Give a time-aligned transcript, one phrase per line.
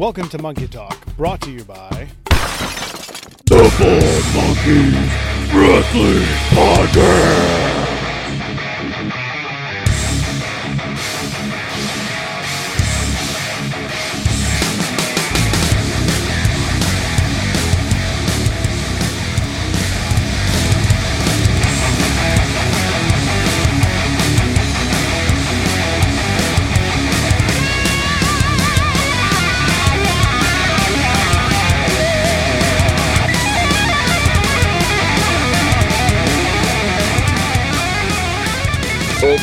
[0.00, 2.08] Welcome to Monkey Talk, brought to you by
[3.44, 4.00] The Four
[4.34, 4.94] Monkeys
[5.52, 6.24] Wrestling
[6.56, 7.70] Podcast.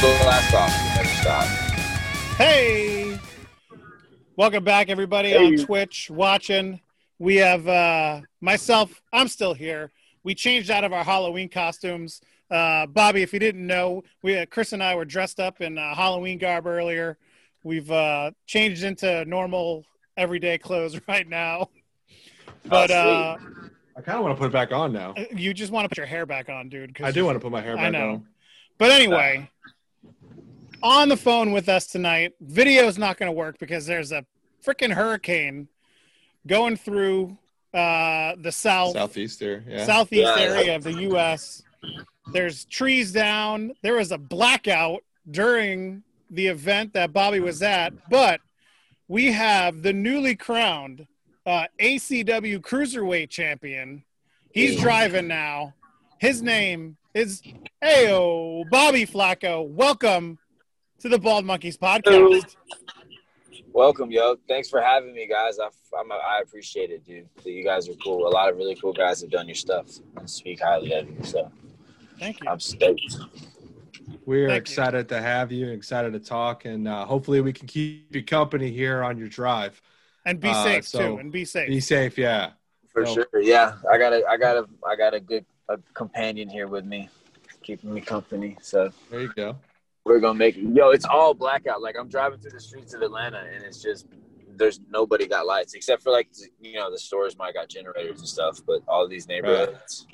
[0.01, 0.95] The blast off.
[0.95, 1.45] Never stop.
[2.37, 3.19] Hey!
[4.35, 6.79] Welcome back, everybody on Twitch watching.
[7.17, 9.91] We have uh, myself, I'm still here.
[10.23, 12.21] We changed out of our Halloween costumes.
[12.51, 15.79] Uh, Bobby, if you didn't know, we uh, Chris and I were dressed up in
[15.79, 17.17] uh, Halloween garb earlier.
[17.63, 19.83] We've uh, changed into normal,
[20.15, 21.69] everyday clothes right now.
[22.65, 23.37] But uh,
[23.97, 25.15] I kind of want to put it back on now.
[25.35, 26.95] you just want to put your hair back on, dude.
[27.01, 28.09] I do want to put my hair back I know.
[28.11, 28.27] on.
[28.77, 29.49] But anyway,
[30.83, 34.25] on the phone with us tonight, video's not going to work because there's a
[34.65, 35.67] freaking hurricane
[36.45, 37.37] going through
[37.73, 39.85] uh, the south Southeast there, yeah.
[39.85, 40.39] southeast Yeah.
[40.39, 41.63] area of the U.S.
[42.31, 43.73] There's trees down.
[43.81, 48.41] There was a blackout during the event that Bobby was at, but
[49.07, 51.07] we have the newly crowned
[51.45, 54.03] uh, ACW Cruiserweight Champion.
[54.51, 55.73] He's driving now.
[56.19, 57.41] His name is
[57.81, 59.67] Ayo Bobby Flaco.
[59.67, 60.37] Welcome
[60.99, 62.55] to the Bald Monkeys podcast.
[63.73, 64.37] Welcome, yo.
[64.47, 65.59] Thanks for having me, guys.
[65.59, 67.27] I, I'm, I appreciate it, dude.
[67.45, 68.27] You guys are cool.
[68.27, 71.23] A lot of really cool guys have done your stuff and speak highly of you.
[71.23, 71.51] So
[72.19, 72.49] Thank you.
[72.49, 73.17] I'm stoked.
[74.25, 74.73] We're Thank you.
[74.73, 78.71] excited to have you, excited to talk, and uh, hopefully we can keep you company
[78.71, 79.81] here on your drive.
[80.25, 81.17] And be Uh, safe so too.
[81.17, 81.67] And be safe.
[81.67, 82.51] Be safe, yeah.
[82.91, 83.13] For No.
[83.13, 83.27] sure.
[83.41, 83.75] Yeah.
[83.89, 87.09] I got a, I got a, I got a good a companion here with me,
[87.61, 88.57] keeping me company.
[88.61, 89.57] So There you go.
[90.07, 90.63] We're gonna make it.
[90.63, 91.81] Yo, it's all blackout.
[91.81, 94.07] Like I'm driving through the streets of Atlanta, and it's just
[94.55, 96.29] there's nobody got lights except for like
[96.59, 100.07] you know the stores might got generators and stuff, but all these neighborhoods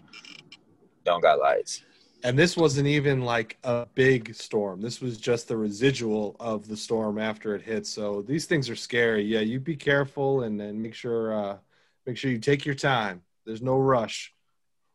[1.06, 1.84] don't got lights.
[2.26, 4.80] And this wasn't even like a big storm.
[4.80, 7.86] This was just the residual of the storm after it hit.
[7.86, 9.24] So these things are scary.
[9.24, 11.58] Yeah, you be careful and then make sure uh,
[12.06, 13.22] make sure you take your time.
[13.46, 14.34] There's no rush.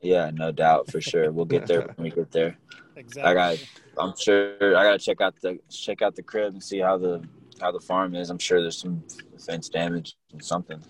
[0.00, 1.30] Yeah, no doubt for sure.
[1.30, 2.56] We'll get there when we get there.
[2.98, 3.30] exactly.
[3.30, 3.64] I got.
[3.98, 7.22] I'm sure I gotta check out the check out the crib and see how the
[7.60, 8.30] how the farm is.
[8.30, 9.02] I'm sure there's some
[9.38, 10.82] fence damage and something.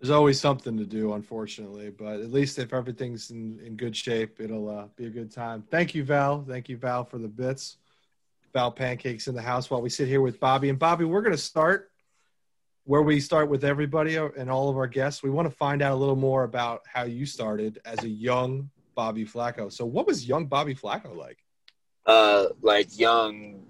[0.00, 4.40] There's always something to do, unfortunately, but at least if everything's in, in good shape,
[4.40, 5.64] it'll uh, be a good time.
[5.70, 6.44] Thank you, Val.
[6.46, 7.78] Thank you, Val, for the bits.
[8.52, 10.68] Val Pancakes in the house while we sit here with Bobby.
[10.68, 11.90] And Bobby, we're going to start
[12.84, 15.22] where we start with everybody and all of our guests.
[15.22, 18.70] We want to find out a little more about how you started as a young
[18.96, 19.70] Bobby Flaco.
[19.72, 21.38] So, what was young Bobby Flaco like?
[22.04, 23.62] Uh, like young,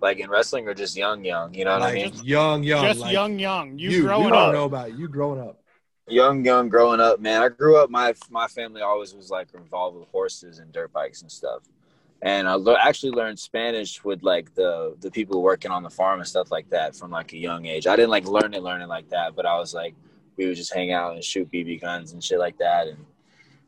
[0.00, 1.52] like in wrestling or just young, young.
[1.52, 2.12] You know what I mean?
[2.22, 3.78] young, young, Just like young, young.
[3.78, 4.52] You, You, growing you don't up.
[4.54, 4.94] know about it.
[4.96, 5.60] you growing up.
[6.06, 9.94] young young growing up man i grew up my my family always was like involved
[9.98, 11.60] with horses and dirt bikes and stuff
[12.22, 16.18] and i le- actually learned spanish with like the the people working on the farm
[16.20, 18.80] and stuff like that from like a young age i didn't like learn it learn
[18.80, 19.94] it like that but i was like
[20.38, 22.96] we would just hang out and shoot bb guns and shit like that and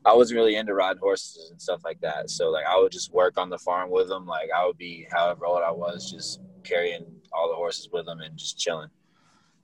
[0.04, 2.30] i wasn't really into riding horses and stuff like that.
[2.30, 4.26] So like i would just work on the farm with them.
[4.26, 8.20] Like i would be however old i was just carrying all the horses with them
[8.20, 8.90] and just chilling.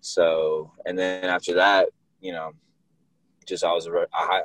[0.00, 1.88] So and then after that
[2.20, 2.52] you know
[3.46, 4.42] just I was a, I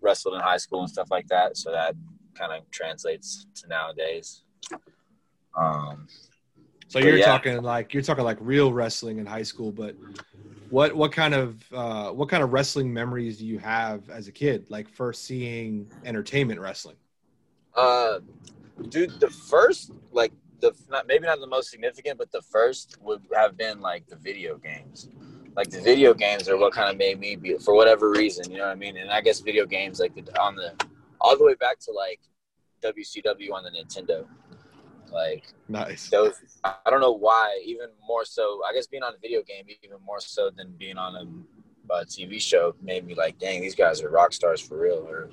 [0.00, 1.94] wrestled in high school and stuff like that, so that
[2.34, 4.44] kind of translates to nowadays.
[5.56, 6.08] Um,
[6.94, 7.24] So But you're yeah.
[7.24, 9.96] talking like you're talking like real wrestling in high school, but
[10.68, 14.32] what what kind of uh, what kind of wrestling memories do you have as a
[14.32, 14.66] kid?
[14.70, 16.96] Like first seeing entertainment wrestling.
[17.74, 18.20] uh,
[18.88, 23.22] dude, the first like the not maybe not the most significant, but the first would
[23.34, 25.08] have been like the video games.
[25.56, 28.58] Like the video games are what kind of made me be for whatever reason, you
[28.58, 28.96] know what I mean.
[28.96, 30.74] And I guess video games like the, on the
[31.20, 32.20] all the way back to like
[32.82, 34.26] WCW on the Nintendo,
[35.12, 36.08] like Nice.
[36.10, 36.34] those
[36.64, 39.98] I don't know why even more so I guess being on a video game even
[40.04, 44.02] more so than being on a, a TV show made me like dang these guys
[44.02, 45.30] are rock stars for real or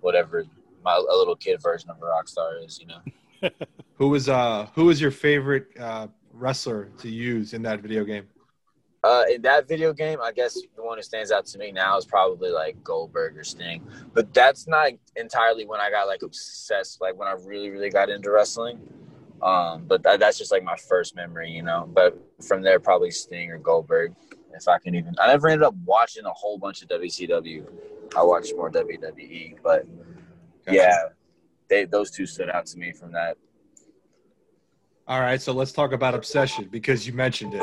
[0.00, 0.44] whatever
[0.84, 3.00] my a little kid version of a rock star is you know
[3.94, 8.26] Who was uh who was your favorite uh, wrestler to use in that video game?
[9.02, 11.96] Uh, in that video game, I guess the one who stands out to me now
[11.96, 13.82] is probably like Goldberg or Sting.
[14.12, 18.10] But that's not entirely when I got like obsessed, like when I really, really got
[18.10, 18.78] into wrestling.
[19.40, 21.88] Um, but that, that's just like my first memory, you know.
[21.94, 24.14] But from there, probably Sting or Goldberg,
[24.52, 25.14] if I can even.
[25.18, 27.66] I never ended up watching a whole bunch of WCW.
[28.14, 29.86] I watched more WWE, but
[30.66, 30.76] Gotcha.
[30.76, 30.98] yeah,
[31.68, 33.38] they those two stood out to me from that.
[35.08, 37.62] All right, so let's talk about obsession because you mentioned it.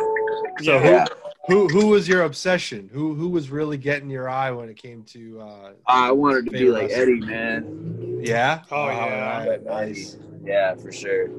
[0.64, 1.06] So Yeah.
[1.06, 2.90] who who who was your obsession?
[2.94, 5.42] Who who was really getting your eye when it came to?
[5.42, 7.04] Uh, I wanted to be favorite like wrestler?
[7.04, 8.20] Eddie, man.
[8.22, 8.64] Yeah.
[8.72, 9.48] Oh, All yeah.
[9.48, 10.18] right, nice.
[10.44, 11.30] Yeah, for sure.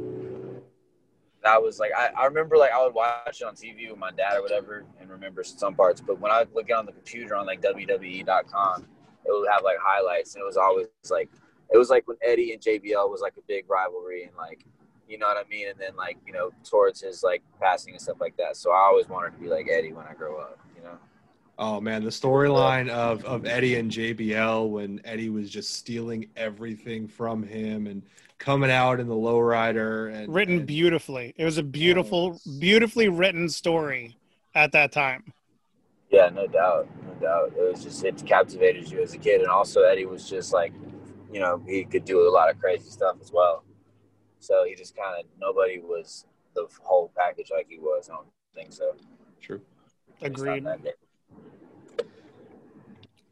[1.43, 4.11] That was like I, I remember like I would watch it on TV with my
[4.11, 6.01] dad or whatever and remember some parts.
[6.01, 8.87] But when I would look on the computer on like WWE.com,
[9.25, 11.31] it would have like highlights and it was always like
[11.73, 14.65] it was like when Eddie and JBL was like a big rivalry and like
[15.09, 15.69] you know what I mean?
[15.69, 18.57] And then like, you know, towards his like passing and stuff like that.
[18.57, 20.99] So I always wanted to be like Eddie when I grow up, you know?
[21.59, 27.09] Oh man, the storyline of of Eddie and JBL when Eddie was just stealing everything
[27.09, 28.03] from him and
[28.39, 31.35] coming out in the lowrider and Written and- beautifully.
[31.37, 34.17] It was a beautiful, beautifully written story
[34.55, 35.33] at that time.
[36.11, 37.53] Yeah, no doubt, no doubt.
[37.59, 40.73] It was just it captivated you as a kid, and also Eddie was just like,
[41.33, 43.65] you know, he could do a lot of crazy stuff as well.
[44.41, 48.09] So he just kind of nobody was the whole package like he was.
[48.11, 48.95] I don't think so.
[49.41, 49.61] True.
[50.21, 50.67] At Agreed.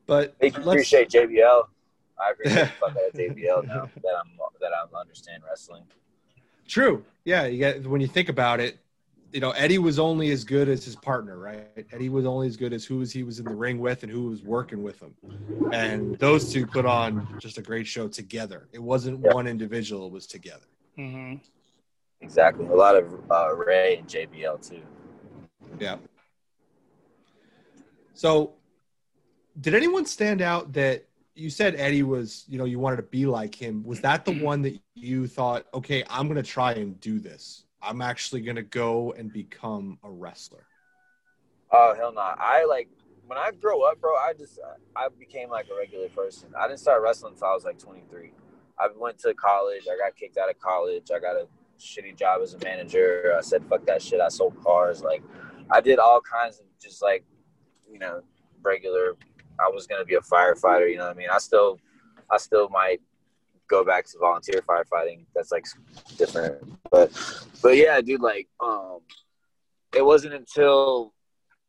[0.06, 1.67] But Make appreciate JBL.
[2.19, 4.31] I appreciate the fuck out of JBL now that I'm
[4.61, 5.85] that I'm understand wrestling.
[6.69, 7.05] True.
[7.25, 8.79] Yeah, you get when you think about it,
[9.32, 11.67] you know, Eddie was only as good as his partner, right?
[11.93, 14.11] Eddie was only as good as who was he was in the ring with and
[14.12, 15.14] who was working with him.
[15.73, 18.69] And those two put on just a great show together.
[18.73, 19.35] It wasn't Yeah.
[19.35, 20.67] one individual, it was together.
[20.96, 21.34] Hmm
[22.20, 22.66] Exactly.
[22.66, 24.82] A lot of uh, Rey and JBL too.
[25.78, 25.96] Yeah.
[28.14, 28.54] So,
[29.60, 33.26] did anyone stand out that you said Eddie was, you know, you wanted to be
[33.26, 33.84] like him?
[33.84, 37.64] Was that the one that you thought, okay, I'm going to try and do this?
[37.82, 40.66] I'm actually going to go and become a wrestler.
[41.70, 42.20] Oh hell no!
[42.20, 42.88] I like
[43.26, 44.14] when I grow up, bro.
[44.14, 44.58] I just
[44.94, 46.48] I became like a regular person.
[46.56, 48.31] I didn't start wrestling until I was like 23.
[48.78, 49.84] I went to college.
[49.90, 51.11] I got kicked out of college.
[51.14, 51.46] I got a
[51.78, 53.34] shitty job as a manager.
[53.37, 54.20] I said fuck that shit.
[54.20, 55.02] I sold cars.
[55.02, 55.23] Like
[55.70, 57.25] I did all kinds of just like
[57.90, 58.23] you know
[58.62, 59.17] regular.
[59.58, 60.90] I was gonna be a firefighter.
[60.90, 61.28] You know what I mean?
[61.32, 61.78] I still
[62.31, 63.00] I still might
[63.69, 65.25] go back to volunteer firefighting.
[65.34, 65.67] That's like
[66.17, 66.62] different.
[66.90, 67.12] But
[67.62, 68.20] but yeah, dude.
[68.20, 69.00] Like um,
[69.94, 71.14] it wasn't until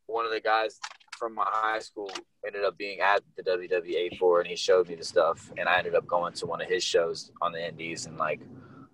[0.06, 0.78] one of the guys
[1.18, 2.10] from my high school
[2.46, 5.78] ended up being at the WWA four, and he showed me the stuff, and I
[5.78, 8.40] ended up going to one of his shows on the Indies and like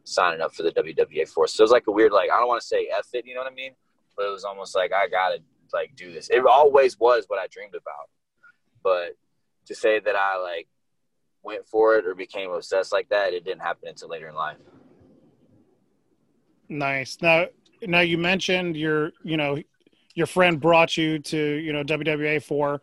[0.05, 1.47] signing up for the WWA four.
[1.47, 3.35] So it was like a weird, like I don't want to say F it, you
[3.35, 3.73] know what I mean?
[4.17, 5.39] But it was almost like I gotta
[5.73, 6.31] like do this.
[6.31, 8.09] It always was what I dreamed about,
[8.83, 9.17] but
[9.67, 10.69] to say that I like
[11.43, 14.57] went for it or became obsessed like that, it didn't happen until later in life.
[16.69, 17.19] Nice.
[17.21, 17.47] Now,
[17.83, 19.59] now you mentioned your, you know,
[20.15, 22.81] your friend brought you to, you know, WWA four,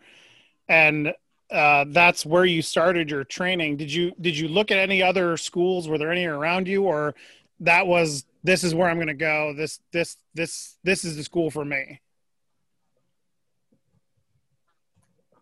[0.68, 1.13] and
[1.51, 3.78] uh, that's where you started your training.
[3.78, 5.88] Did you did you look at any other schools?
[5.88, 7.16] Were there any around you, or
[7.62, 9.54] that was this is where I'm going to go.
[9.56, 12.01] This this this this is the school for me.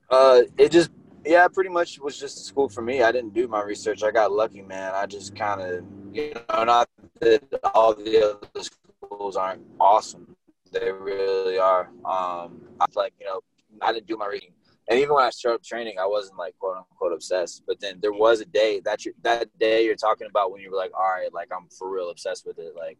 [0.10, 0.90] Uh, it just
[1.26, 3.04] yeah, pretty much was just school for me.
[3.04, 4.04] I didn't do my research.
[4.04, 4.94] I got lucky, man.
[4.96, 5.84] I just kind of
[6.14, 6.90] you know, not
[7.20, 7.44] that
[7.74, 10.36] all the other schools aren't awesome.
[10.72, 11.90] They really are.
[12.06, 13.42] Um, I was like, you know,
[13.82, 14.52] I didn't do my reading,
[14.88, 17.64] and even when I started training, I wasn't like quote unquote obsessed.
[17.68, 20.72] But then there was a day that you that day you're talking about when you
[20.72, 22.76] were like, all right, like I'm for real obsessed with it.
[22.76, 22.98] Like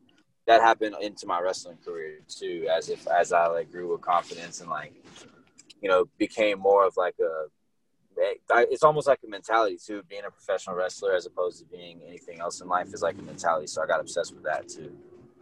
[0.48, 4.62] that happened into my wrestling career too, as if as I like grew with confidence
[4.62, 4.94] and like
[5.82, 7.46] you know, became more of like a.
[8.52, 10.04] It's almost like a mentality too.
[10.10, 13.22] Being a professional wrestler as opposed to being anything else in life is like a
[13.22, 13.68] mentality.
[13.68, 14.94] So I got obsessed with that too.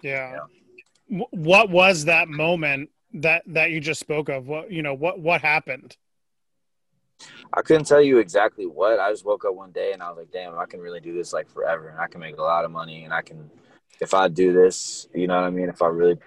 [0.03, 0.37] Yeah.
[0.37, 0.66] Wh-
[1.09, 4.47] What was that moment that that you just spoke of?
[4.47, 4.93] What you know?
[4.93, 5.95] What what happened?
[7.53, 8.99] I couldn't tell you exactly what.
[8.99, 11.13] I just woke up one day and I was like, "Damn, I can really do
[11.13, 13.49] this like forever, and I can make a lot of money, and I can,
[14.01, 15.69] if I do this, you know what I mean?
[15.69, 16.17] If I really,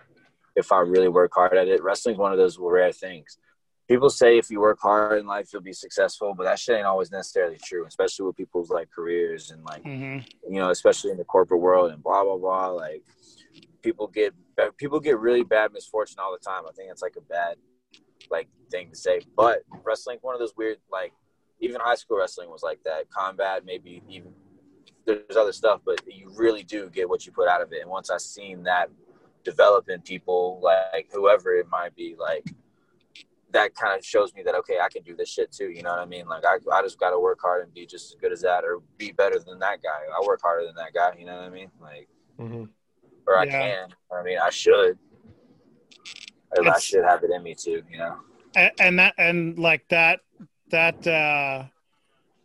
[0.56, 3.38] if I really work hard at it, wrestling's one of those rare things.
[3.88, 6.86] People say if you work hard in life, you'll be successful, but that shit ain't
[6.86, 10.18] always necessarily true, especially with people's like careers and like hmm
[10.48, 12.68] you know, especially in the corporate world and blah blah blah.
[12.68, 13.04] Like
[13.82, 14.34] people get
[14.76, 16.62] people get really bad misfortune all the time.
[16.68, 17.56] I think it's like a bad
[18.30, 19.20] like thing to say.
[19.36, 21.12] But wrestling's one of those weird like
[21.60, 23.10] even high school wrestling was like that.
[23.10, 24.32] Combat, maybe even
[25.06, 27.82] there's other stuff, but you really do get what you put out of it.
[27.82, 28.90] And once I seen that
[29.44, 32.46] develop in people, like whoever it might be, like
[33.52, 35.70] that kind of shows me that okay, I can do this shit too.
[35.70, 36.26] You know what I mean?
[36.28, 38.64] Like I, I just got to work hard and be just as good as that,
[38.64, 40.02] or be better than that guy.
[40.14, 41.18] I work harder than that guy.
[41.18, 41.70] You know what I mean?
[41.80, 42.08] Like
[42.40, 42.64] Mm-hmm.
[43.30, 43.60] Or I Yeah.
[43.60, 43.88] can.
[44.12, 44.98] I mean, I should.
[46.66, 47.82] I should have it in me too.
[47.90, 48.16] You know.
[48.56, 50.20] and, and that and like that
[50.70, 51.64] that uh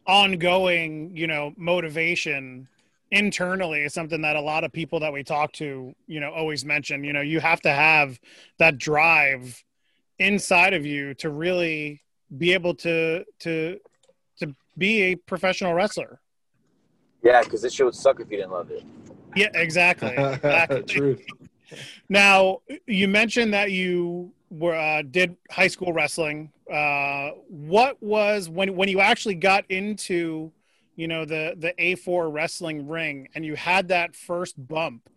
[0.05, 2.67] ongoing you know motivation
[3.09, 6.63] internally is something that a lot of people that we talk to you know always
[6.63, 8.19] mention you know you have to have
[8.59, 9.63] that drive
[10.19, 12.01] inside of you to really
[12.37, 13.79] be able to to
[14.37, 16.19] to be a professional wrestler
[17.23, 18.83] Yeah, because this shit would suck if you didn't love it.
[19.35, 20.83] Yeah exactly, exactly.
[20.83, 21.21] Truth.
[22.09, 26.51] Now, you mentioned that you were uh, did high school wrestling.
[26.71, 30.51] Uh, what was when when you actually got into,
[30.95, 35.09] you know, the the A four wrestling ring and you had that first bump?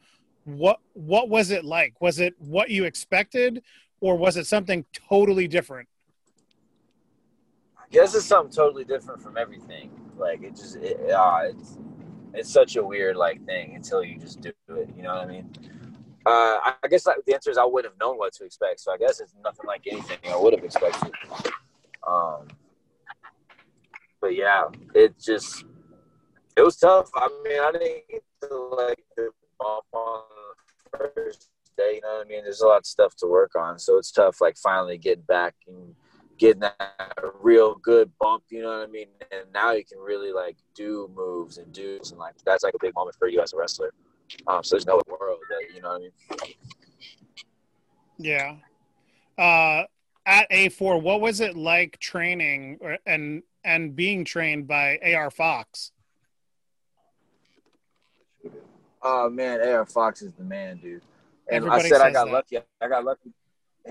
[0.44, 2.00] What what was it like?
[2.00, 3.62] Was it what you expected,
[4.00, 5.88] or was it something totally different?
[7.76, 9.90] I guess it's something totally different from everything.
[10.18, 11.78] Like it just, it, uh, it's
[12.34, 14.90] it's such a weird like thing until you just do it.
[14.96, 15.50] You know what I mean?
[16.26, 18.80] Uh, I guess like, the answer is I wouldn't have known what to expect.
[18.80, 21.12] So I guess it's nothing like anything I would have expected.
[22.06, 22.48] Um,
[24.20, 25.64] but yeah, it just
[26.56, 27.08] it was tough.
[27.14, 30.22] I mean, I didn't get to like the bump on
[30.92, 31.94] the first day.
[31.94, 32.42] You know what I mean?
[32.42, 34.40] There's a lot of stuff to work on, so it's tough.
[34.40, 35.94] Like finally getting back and
[36.38, 38.44] getting that real good bump.
[38.50, 39.08] You know what I mean?
[39.32, 42.78] And now you can really like do moves and do and like that's like a
[42.80, 43.92] big moment for you as a wrestler.
[44.46, 46.54] Um, so there's no world that you know what I mean.
[48.18, 48.56] Yeah.
[49.38, 49.84] Uh,
[50.26, 55.30] at A four, what was it like training or, and and being trained by AR
[55.30, 55.92] Fox?
[59.02, 61.02] Oh man, AR Fox is the man, dude.
[61.50, 62.32] And Everybody I said I got that.
[62.32, 62.58] lucky.
[62.80, 63.30] I got lucky.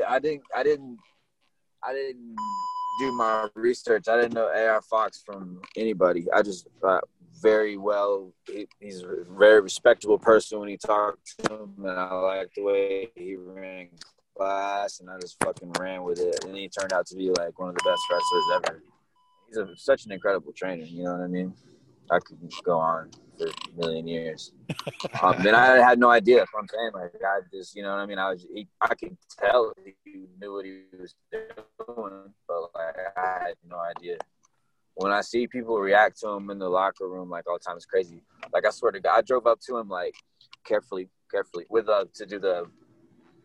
[0.08, 0.44] I didn't.
[0.56, 1.00] I didn't.
[1.84, 2.36] I didn't
[3.00, 4.08] do my research.
[4.08, 6.26] I didn't know AR Fox from anybody.
[6.34, 7.00] I just uh,
[7.42, 8.34] very well.
[8.46, 12.64] He, he's a very respectable person when he talked to him, and I liked the
[12.64, 13.90] way he ran
[14.36, 16.44] class, and I just fucking ran with it.
[16.44, 18.84] And he turned out to be like one of the best wrestlers ever.
[19.48, 20.84] He's a, such an incredible trainer.
[20.84, 21.54] You know what I mean?
[22.10, 24.52] I could go on for a million years.
[25.22, 26.44] um, and I had no idea.
[26.44, 28.20] If I'm saying like I just, you know what I mean.
[28.20, 33.44] I was, he, I could tell he knew what he was doing, but like I
[33.46, 34.18] had no idea.
[34.96, 37.76] When I see people react to him in the locker room, like all the time,
[37.76, 38.22] it's crazy.
[38.52, 40.16] Like I swear to God, I drove up to him like
[40.66, 42.66] carefully, carefully with uh to do the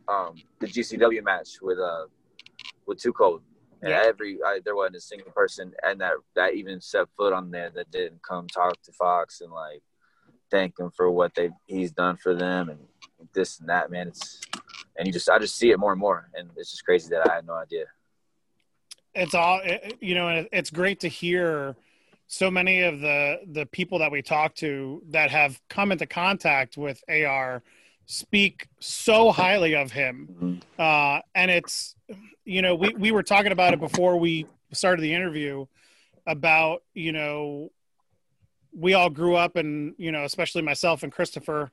[0.09, 2.07] um the GCW match with uh
[2.87, 3.43] with Too Cold.
[3.91, 4.03] Yeah.
[4.05, 7.71] every I, there wasn't a single person, and that that even set foot on there
[7.71, 9.83] that didn't come talk to Fox and like
[10.51, 12.79] thank him for what they he's done for them and
[13.35, 13.91] this and that.
[13.91, 14.41] Man, it's
[14.97, 17.29] and you just I just see it more and more, and it's just crazy that
[17.29, 17.87] I had no idea.
[19.15, 19.61] it's all
[20.01, 21.77] you know it's great to hear
[22.27, 26.77] so many of the the people that we talk to that have come into contact
[26.77, 27.63] with ar
[28.07, 30.61] speak so highly of him.
[30.79, 31.95] Uh and it's
[32.45, 35.67] you know we we were talking about it before we started the interview
[36.27, 37.71] about you know
[38.75, 41.71] we all grew up and you know especially myself and christopher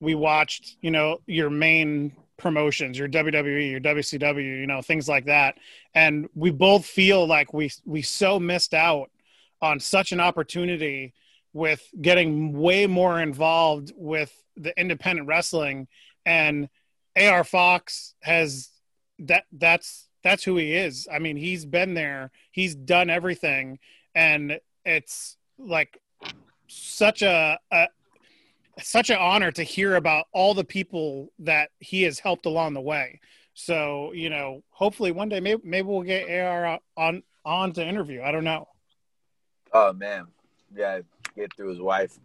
[0.00, 5.26] we watched you know your main promotions your wwe your wcw you know things like
[5.26, 5.56] that.
[5.94, 9.10] And we both feel like we we so missed out
[9.60, 11.14] on such an opportunity
[11.52, 15.88] with getting way more involved with the independent wrestling
[16.24, 16.68] and
[17.16, 18.70] AR Fox has
[19.18, 21.08] that that's that's who he is.
[21.12, 22.30] I mean, he's been there.
[22.52, 23.78] He's done everything
[24.14, 25.98] and it's like
[26.68, 27.86] such a, a
[28.80, 32.80] such an honor to hear about all the people that he has helped along the
[32.80, 33.20] way.
[33.54, 38.22] So, you know, hopefully one day maybe maybe we'll get AR on on to interview.
[38.22, 38.68] I don't know.
[39.72, 40.26] Oh man,
[40.74, 41.00] yeah,
[41.36, 42.18] get through his wife.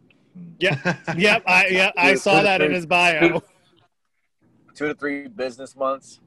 [0.60, 0.78] Yeah.
[1.18, 3.42] Yep, I yeah, I saw that in his bio.
[4.76, 6.20] Two to three business months.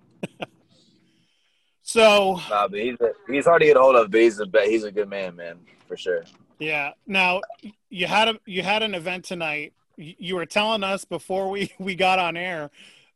[1.82, 4.46] So, Nah, but he's a, he's hard to get a hold of, but he's a
[4.64, 6.24] he's a good man, man, for sure.
[6.58, 6.92] yeah.
[7.06, 7.40] Now,
[7.88, 9.72] you had a you had an event tonight.
[9.96, 12.70] You you were telling us before we we got on air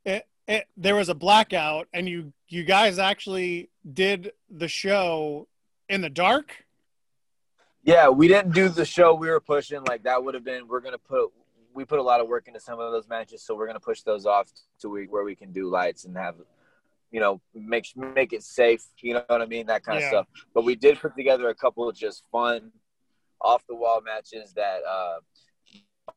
[0.04, 5.49] it, it, there was a blackout and you you guys actually did the show
[5.88, 6.63] in the dark?
[7.84, 9.82] Yeah, we didn't do the show we were pushing.
[9.84, 10.66] Like that would have been.
[10.66, 11.30] We're gonna put.
[11.74, 14.02] We put a lot of work into some of those matches, so we're gonna push
[14.02, 14.48] those off
[14.80, 16.36] to we, where we can do lights and have,
[17.10, 18.84] you know, make make it safe.
[19.00, 19.66] You know what I mean?
[19.66, 20.06] That kind Yeah.
[20.06, 20.26] of stuff.
[20.54, 22.72] But we did put together a couple of just fun,
[23.40, 24.82] off the wall matches that.
[24.84, 25.18] uh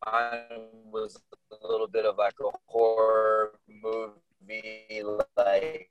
[0.06, 1.18] Mine was
[1.64, 5.02] a little bit of like a horror movie,
[5.38, 5.90] like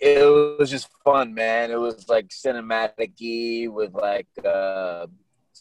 [0.00, 0.22] it
[0.58, 1.70] was just fun, man.
[1.70, 5.06] It was like cinematic-y with like uh,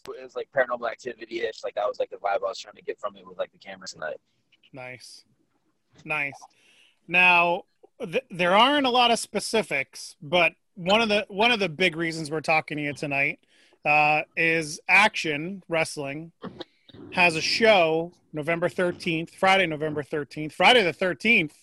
[0.09, 1.63] it was like paranormal activity ish.
[1.63, 3.51] Like that was like the vibe I was trying to get from it with like
[3.51, 4.17] the cameras tonight.
[4.73, 5.23] Nice,
[6.03, 6.39] nice.
[7.07, 7.63] Now
[7.99, 11.95] th- there aren't a lot of specifics, but one of the one of the big
[11.95, 13.39] reasons we're talking to you tonight
[13.85, 16.31] uh, is Action Wrestling
[17.11, 21.53] has a show November thirteenth, Friday, November thirteenth, Friday the thirteenth.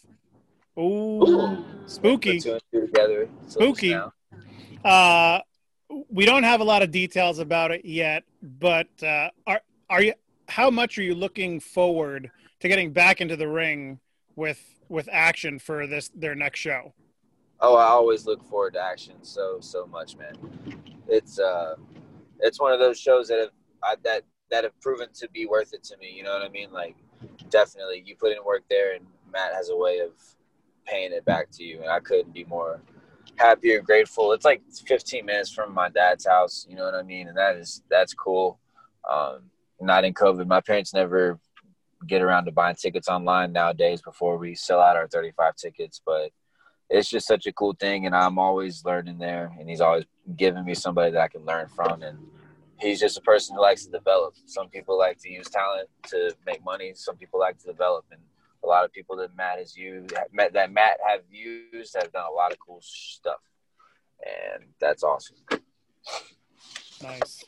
[0.79, 2.41] Ooh, spooky.
[2.41, 3.29] Two two together.
[3.47, 3.95] Spooky.
[4.85, 5.41] Uh,
[6.09, 9.61] we don't have a lot of details about it yet, but uh, are
[9.91, 10.15] are you?
[10.49, 14.01] How much are you looking forward to getting back into the ring
[14.37, 16.95] with with action for this their next show?
[17.61, 20.35] Oh, I always look forward to action so so much, man.
[21.07, 21.77] It's uh,
[22.41, 23.51] it's one of those shows that have
[23.83, 26.13] I, that that have proven to be worth it to me.
[26.17, 26.73] You know what I mean?
[26.73, 26.97] Like,
[27.51, 30.13] definitely, you put in work there, and Matt has a way of
[30.87, 32.81] paying it back to you, and I couldn't be more
[33.37, 34.33] happy or grateful.
[34.33, 36.67] It's like 15 minutes from my dad's house.
[36.69, 37.29] You know what I mean?
[37.29, 38.59] And that is that's cool.
[39.11, 40.47] Um, not in COVID.
[40.47, 41.39] My parents never
[42.07, 46.31] get around to buying tickets online nowadays before we sell out our 35 tickets, but
[46.93, 50.05] it's just such a cool thing and i'm always learning there and he's always
[50.37, 52.19] giving me somebody that i can learn from and
[52.79, 56.35] he's just a person who likes to develop some people like to use talent to
[56.47, 58.21] make money some people like to develop and
[58.65, 62.35] a lot of people that matt has used that matt have used have done a
[62.35, 63.41] lot of cool stuff
[64.25, 65.37] and that's awesome
[67.03, 67.45] Nice.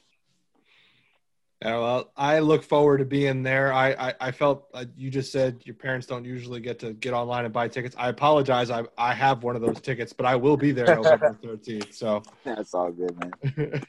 [1.62, 3.72] Yeah, well, I look forward to being there.
[3.72, 7.14] I, I, I felt uh, you just said your parents don't usually get to get
[7.14, 7.96] online and buy tickets.
[7.98, 8.70] I apologize.
[8.70, 11.94] I, I have one of those tickets, but I will be there November 13th.
[11.94, 13.32] So, that's all good man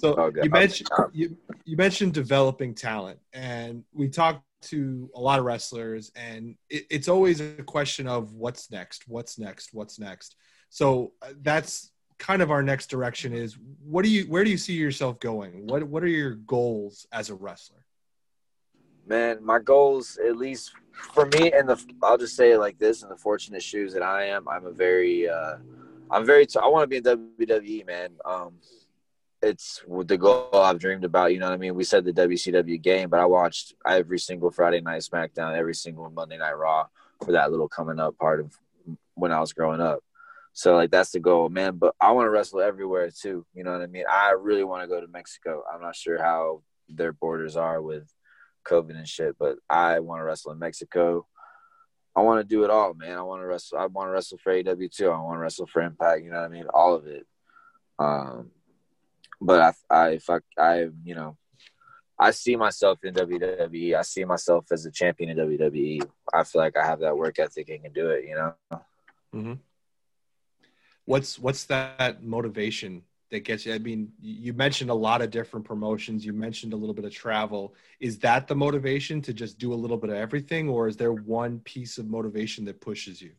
[0.00, 0.44] so good.
[0.44, 6.10] you mentioned you, you mentioned developing talent, and we talked to a lot of wrestlers,
[6.14, 10.36] and it, it's always a question of what's next, what's next, what's next.
[10.68, 14.58] So uh, that's kind of our next direction is what do you where do you
[14.58, 15.66] see yourself going?
[15.66, 17.84] What what are your goals as a wrestler?
[19.06, 23.02] Man my goals at least for me and the i'll just say it like this
[23.02, 25.56] in the fortunate shoes that i am i'm a very uh
[26.10, 28.10] i'm very t- i want to be in wwe man.
[28.24, 28.52] Um
[29.42, 32.80] it's the goal i've dreamed about you know what i mean we said the wcw
[32.82, 36.86] game but i watched every single friday night smackdown every single monday night raw
[37.24, 38.58] for that little coming up part of
[39.14, 40.02] when i was growing up
[40.52, 41.76] so like that's the goal, man.
[41.76, 43.46] But I want to wrestle everywhere too.
[43.54, 44.04] You know what I mean?
[44.10, 45.62] I really want to go to Mexico.
[45.72, 48.12] I'm not sure how their borders are with
[48.66, 51.26] COVID and shit, but I want to wrestle in Mexico.
[52.16, 53.16] I want to do it all, man.
[53.16, 53.78] I want to wrestle.
[53.78, 55.10] I want to wrestle for AEW too.
[55.10, 56.24] I want to wrestle for Impact.
[56.24, 56.66] You know what I mean?
[56.74, 57.26] All of it.
[57.98, 58.50] Um,
[59.40, 61.36] but I, I, if I, I, you know,
[62.20, 63.94] I see myself in WWE.
[63.94, 66.06] I see myself as a champion in WWE.
[66.34, 68.26] I feel like I have that work ethic and can do it.
[68.26, 68.54] You know.
[69.34, 69.54] Mm-hmm.
[71.06, 73.72] What's what's that motivation that gets you?
[73.74, 76.26] I mean, you mentioned a lot of different promotions.
[76.26, 77.74] You mentioned a little bit of travel.
[78.00, 81.12] Is that the motivation to just do a little bit of everything, or is there
[81.12, 83.30] one piece of motivation that pushes you?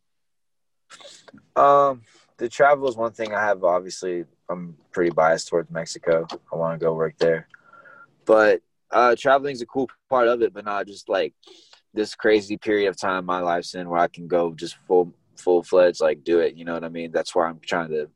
[1.56, 2.02] Um,
[2.38, 3.64] the travel is one thing I have.
[3.64, 6.28] Obviously, I'm pretty biased towards Mexico.
[6.52, 7.48] I want to go work there,
[8.26, 8.62] but
[8.92, 11.34] uh, traveling is a cool part of it, but not just like
[11.94, 15.64] this crazy period of time my life's in where I can go just full full
[15.64, 16.56] fledged like do it.
[16.56, 17.12] You know what I mean?
[17.12, 18.10] That's why I'm trying to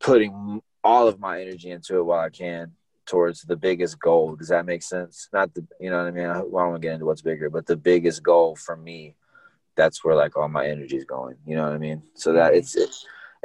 [0.00, 2.72] putting all of my energy into it while I can
[3.06, 4.36] towards the biggest goal.
[4.36, 5.28] Does that make sense?
[5.32, 6.26] Not the you know what I mean.
[6.26, 9.16] I, I don't want to get into what's bigger, but the biggest goal for me.
[9.76, 11.34] That's where like all my energy is going.
[11.44, 12.00] You know what I mean?
[12.14, 12.90] So that it's it,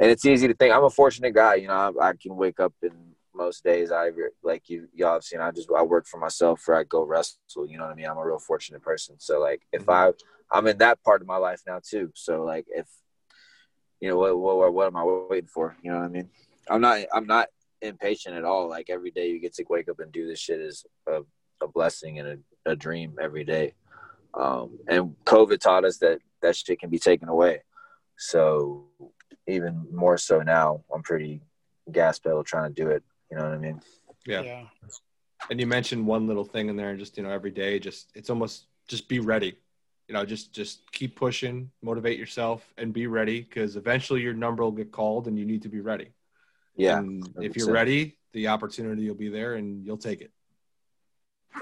[0.00, 0.74] and it's easy to think.
[0.74, 1.56] I'm a fortunate guy.
[1.56, 2.92] You know, I, I can wake up and
[3.34, 4.10] most days I
[4.42, 5.40] like you y'all have seen.
[5.40, 7.38] I just I work for myself or I go wrestle.
[7.66, 8.06] You know what I mean?
[8.06, 9.16] I'm a real fortunate person.
[9.18, 10.10] So like if I
[10.50, 12.10] I'm in that part of my life now too.
[12.14, 12.88] So like if
[14.00, 15.76] you know what what what am I waiting for?
[15.82, 16.30] You know what I mean?
[16.68, 17.48] I'm not I'm not
[17.82, 18.68] impatient at all.
[18.68, 21.20] Like every day you get to wake up and do this shit is a,
[21.60, 23.74] a blessing and a, a dream every day.
[24.34, 27.62] Um, and COVID taught us that that shit can be taken away.
[28.16, 28.86] So
[29.46, 31.40] even more so now, I'm pretty
[31.90, 33.02] gas pedal trying to do it.
[33.30, 33.80] You know what I mean?
[34.26, 34.42] Yeah.
[34.42, 34.64] Yeah.
[35.48, 38.10] And you mentioned one little thing in there, and just you know, every day, just
[38.14, 39.56] it's almost just be ready.
[40.06, 44.62] You know, just just keep pushing, motivate yourself, and be ready because eventually your number
[44.62, 46.08] will get called, and you need to be ready.
[46.76, 46.98] Yeah.
[46.98, 50.30] And if you're ready, the opportunity will be there, and you'll take it.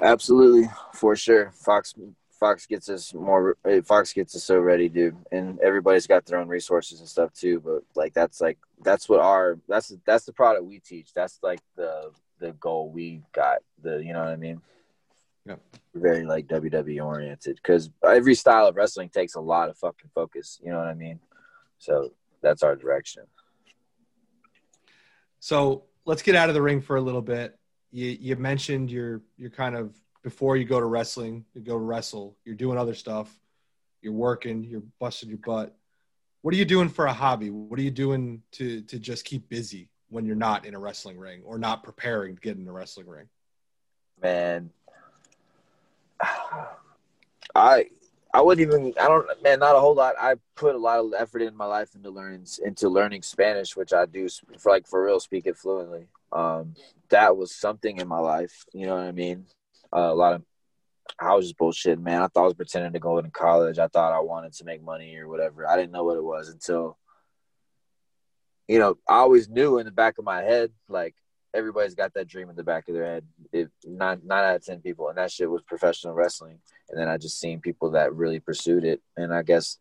[0.02, 1.52] Absolutely, for sure.
[1.52, 1.94] Fox
[2.38, 3.56] Fox gets us more.
[3.64, 5.16] eh, Fox gets us so ready, dude.
[5.32, 7.60] And everybody's got their own resources and stuff too.
[7.60, 11.12] But like that's like that's what our that's that's the product we teach.
[11.12, 13.58] That's like the the goal we got.
[13.82, 14.60] The you know what I mean.
[15.46, 15.56] Yeah.
[15.94, 20.60] Very like WWE oriented because every style of wrestling takes a lot of fucking focus.
[20.62, 21.20] You know what I mean.
[21.78, 23.24] So that's our direction.
[25.40, 27.58] So let's get out of the ring for a little bit.
[27.90, 29.94] you you mentioned you're you're kind of
[30.28, 33.34] before you go to wrestling, you go to wrestle, you're doing other stuff,
[34.02, 35.74] you're working, you're busting your butt.
[36.42, 37.50] What are you doing for a hobby?
[37.50, 41.18] What are you doing to to just keep busy when you're not in a wrestling
[41.18, 43.28] ring or not preparing to get in a wrestling ring?
[44.20, 44.70] man.
[47.54, 47.86] I
[48.32, 50.14] I wouldn't even I don't man not a whole lot.
[50.20, 53.92] I put a lot of effort in my life into learning into learning Spanish, which
[53.92, 56.08] I do for like for real speak it fluently.
[56.32, 56.74] Um,
[57.08, 58.64] that was something in my life.
[58.72, 59.46] You know what I mean?
[59.92, 60.42] A lot of
[61.18, 62.22] I was just bullshit, man.
[62.22, 63.78] I thought I was pretending to go into college.
[63.78, 65.68] I thought I wanted to make money or whatever.
[65.68, 66.98] I didn't know what it was until
[68.68, 71.14] you know, I always knew in the back of my head, like
[71.54, 73.24] everybody's got that dream in the back of their head.
[73.50, 76.58] If nine nine out of ten people, and that shit was professional wrestling.
[76.90, 79.78] And then I just seen people that really pursued it, and I guess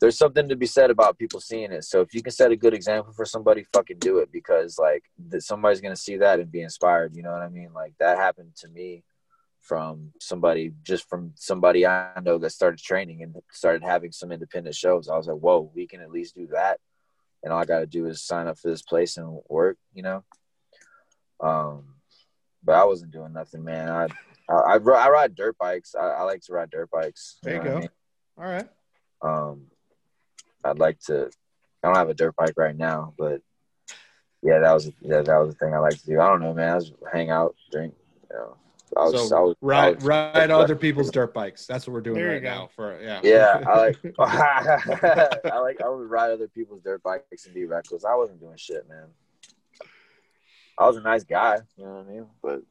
[0.00, 1.84] there's something to be said about people seeing it.
[1.84, 5.04] So if you can set a good example for somebody, fucking do it because like
[5.40, 7.14] somebody's gonna see that and be inspired.
[7.14, 7.72] You know what I mean?
[7.74, 9.02] Like that happened to me
[9.68, 14.74] from somebody just from somebody I know that started training and started having some independent
[14.74, 15.08] shows.
[15.08, 16.80] I was like, whoa, we can at least do that.
[17.42, 20.02] And all I got to do is sign up for this place and work, you
[20.02, 20.24] know?
[21.40, 21.94] Um,
[22.64, 23.88] but I wasn't doing nothing, man.
[23.88, 24.08] I
[24.48, 25.94] I, I, I ride dirt bikes.
[25.94, 27.36] I, I, like to ride dirt bikes.
[27.42, 27.76] You there you go.
[27.76, 27.88] I mean?
[28.38, 28.68] All right.
[29.20, 29.66] Um,
[30.64, 31.30] I'd like to.
[31.82, 33.40] I don't have a dirt bike right now, but
[34.42, 36.20] yeah, that was yeah, that was the thing I like to do.
[36.20, 36.74] I don't know, man.
[36.74, 37.94] I just hang out, drink.
[38.30, 38.56] You know,
[38.96, 41.66] I was, so I was, ride was, ride other people's dirt bikes.
[41.66, 42.68] That's what we're doing right now.
[42.74, 43.62] For yeah, yeah.
[43.66, 48.04] I like I like I would ride other people's dirt bikes and be reckless.
[48.04, 49.06] I wasn't doing shit, man.
[50.78, 52.26] I was a nice guy, you know what I mean?
[52.40, 52.62] But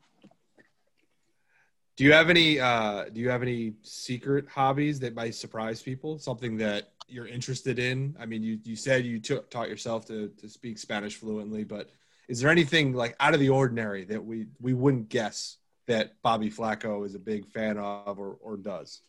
[1.98, 6.18] do you have any uh do you have any secret hobbies that might surprise people?
[6.20, 8.16] Something that you're interested in?
[8.20, 11.90] I mean, you you said you took, taught yourself to to speak Spanish fluently, but
[12.28, 16.50] is there anything like out of the ordinary that we we wouldn't guess that Bobby
[16.50, 19.02] Flaco is a big fan of or or does?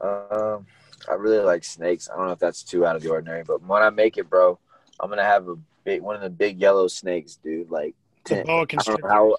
[0.00, 0.66] Um,
[1.08, 2.08] I really like snakes.
[2.12, 4.28] I don't know if that's too out of the ordinary, but when I make it,
[4.28, 4.58] bro,
[5.00, 7.70] I'm gonna have a big one of the big yellow snakes, dude.
[7.70, 9.36] Like ten, I don't know how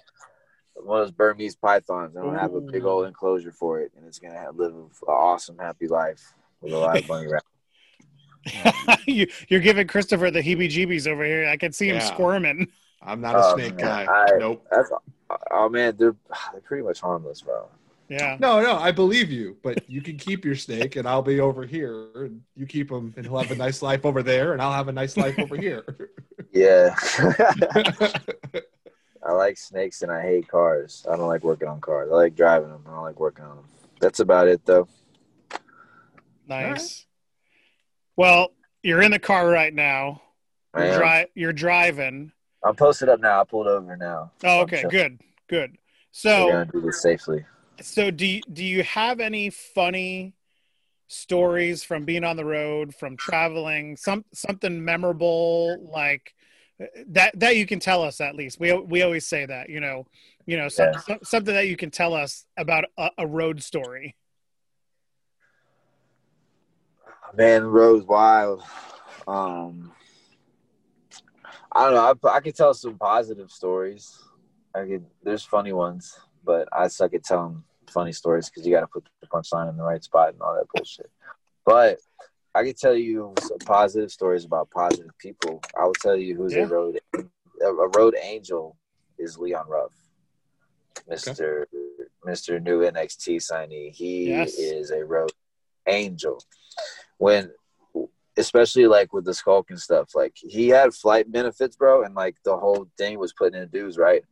[0.74, 2.16] one of those Burmese pythons.
[2.16, 4.90] I'm gonna have a big old enclosure for it, and it's gonna have, live an
[5.06, 9.04] awesome, happy life with a lot of bunny rabbits.
[9.06, 11.48] you, are giving Christopher the heebie-jeebies over here.
[11.48, 12.06] I can see him yeah.
[12.06, 12.68] squirming.
[13.02, 14.06] I'm not a oh, snake man.
[14.06, 14.12] guy.
[14.12, 14.66] I, nope.
[15.50, 16.16] Oh man, they're
[16.52, 17.68] they're pretty much harmless, bro.
[18.08, 18.38] Yeah.
[18.40, 21.66] No, no, I believe you, but you can keep your snake, and I'll be over
[21.66, 24.72] here, and you keep him, and he'll have a nice life over there, and I'll
[24.72, 25.84] have a nice life over here.
[26.50, 26.94] Yeah.
[29.22, 31.04] I like snakes, and I hate cars.
[31.08, 32.08] I don't like working on cars.
[32.10, 32.82] I like driving them.
[32.86, 33.64] I don't like working on them.
[34.00, 34.88] That's about it, though.
[36.48, 36.70] Nice.
[36.70, 37.06] Right.
[38.16, 40.22] Well, you're in the car right now.
[40.76, 42.32] You're, dri- you're driving.
[42.64, 43.40] I'm posted up now.
[43.40, 44.32] I pulled over now.
[44.44, 45.76] Oh, okay, good, good.
[46.10, 47.44] So we're gonna do this safely.
[47.80, 50.34] So do you, do you have any funny
[51.08, 56.34] stories from being on the road, from traveling, some something memorable like
[57.08, 58.60] that that you can tell us at least.
[58.60, 60.06] We we always say that, you know,
[60.46, 61.00] you know, some, yeah.
[61.00, 64.14] some, something that you can tell us about a, a road story.
[67.34, 68.62] Man, road's wild.
[69.26, 69.92] Um,
[71.78, 72.30] I don't know.
[72.30, 74.18] I, I could tell some positive stories.
[74.74, 75.06] I could.
[75.22, 76.12] There's funny ones,
[76.44, 79.76] but I suck at telling funny stories because you got to put the punchline in
[79.76, 81.08] the right spot and all that bullshit.
[81.64, 82.00] But
[82.52, 85.62] I can tell you some positive stories about positive people.
[85.78, 86.62] I will tell you who's yeah.
[86.62, 88.76] a road a road angel
[89.16, 89.92] is Leon Ruff,
[91.08, 92.08] Mister okay.
[92.24, 93.94] Mister New NXT signee.
[93.94, 94.54] He yes.
[94.54, 95.30] is a road
[95.86, 96.42] angel.
[97.18, 97.52] When
[98.38, 102.36] especially like with the skulk and stuff, like he had flight benefits, bro, and like
[102.44, 104.22] the whole thing was putting in dues, right?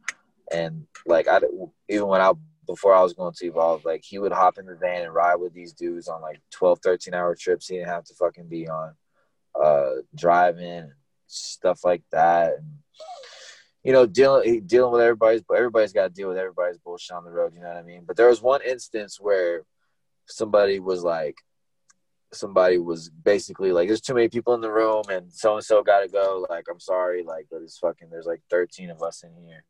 [0.52, 1.40] And like I
[1.88, 2.32] even when I
[2.66, 5.36] before I was going to evolve, like he would hop in the van and ride
[5.36, 7.68] with these dudes on like 12, 13 hour trips.
[7.68, 8.94] He didn't have to fucking be on
[9.60, 10.90] uh, driving
[11.26, 12.54] stuff like that.
[12.58, 12.66] And,
[13.82, 17.24] you know, dealing dealing with everybody's, but everybody's got to deal with everybody's bullshit on
[17.24, 17.52] the road.
[17.54, 18.02] You know what I mean?
[18.06, 19.62] But there was one instance where
[20.26, 21.36] somebody was like,
[22.32, 25.82] somebody was basically like, "There's too many people in the room, and so and so
[25.82, 28.08] got to go." Like, I'm sorry, like, but it's fucking.
[28.10, 29.64] There's like 13 of us in here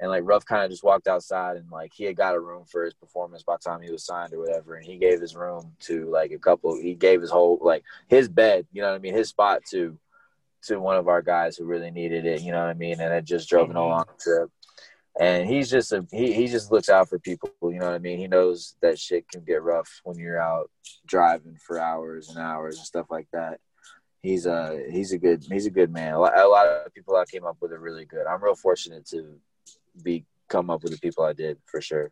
[0.00, 2.64] and like Ruff kind of just walked outside and like he had got a room
[2.64, 5.36] for his performance by the time he was signed or whatever, and he gave his
[5.36, 6.74] room to like a couple.
[6.74, 9.98] He gave his whole like his bed, you know what I mean, his spot to
[10.62, 13.12] to one of our guys who really needed it, you know what I mean, and
[13.12, 13.90] it just drove an mm-hmm.
[13.90, 14.50] long trip.
[15.18, 17.98] And he's just a he he just looks out for people, you know what I
[17.98, 18.18] mean.
[18.18, 20.70] He knows that shit can get rough when you're out
[21.06, 23.60] driving for hours and hours and stuff like that
[24.22, 26.14] he's a he's a good he's a good man.
[26.14, 28.26] A lot, of people I came up with are really good.
[28.26, 29.36] I'm real fortunate to
[30.02, 32.10] be come up with the people I did for sure.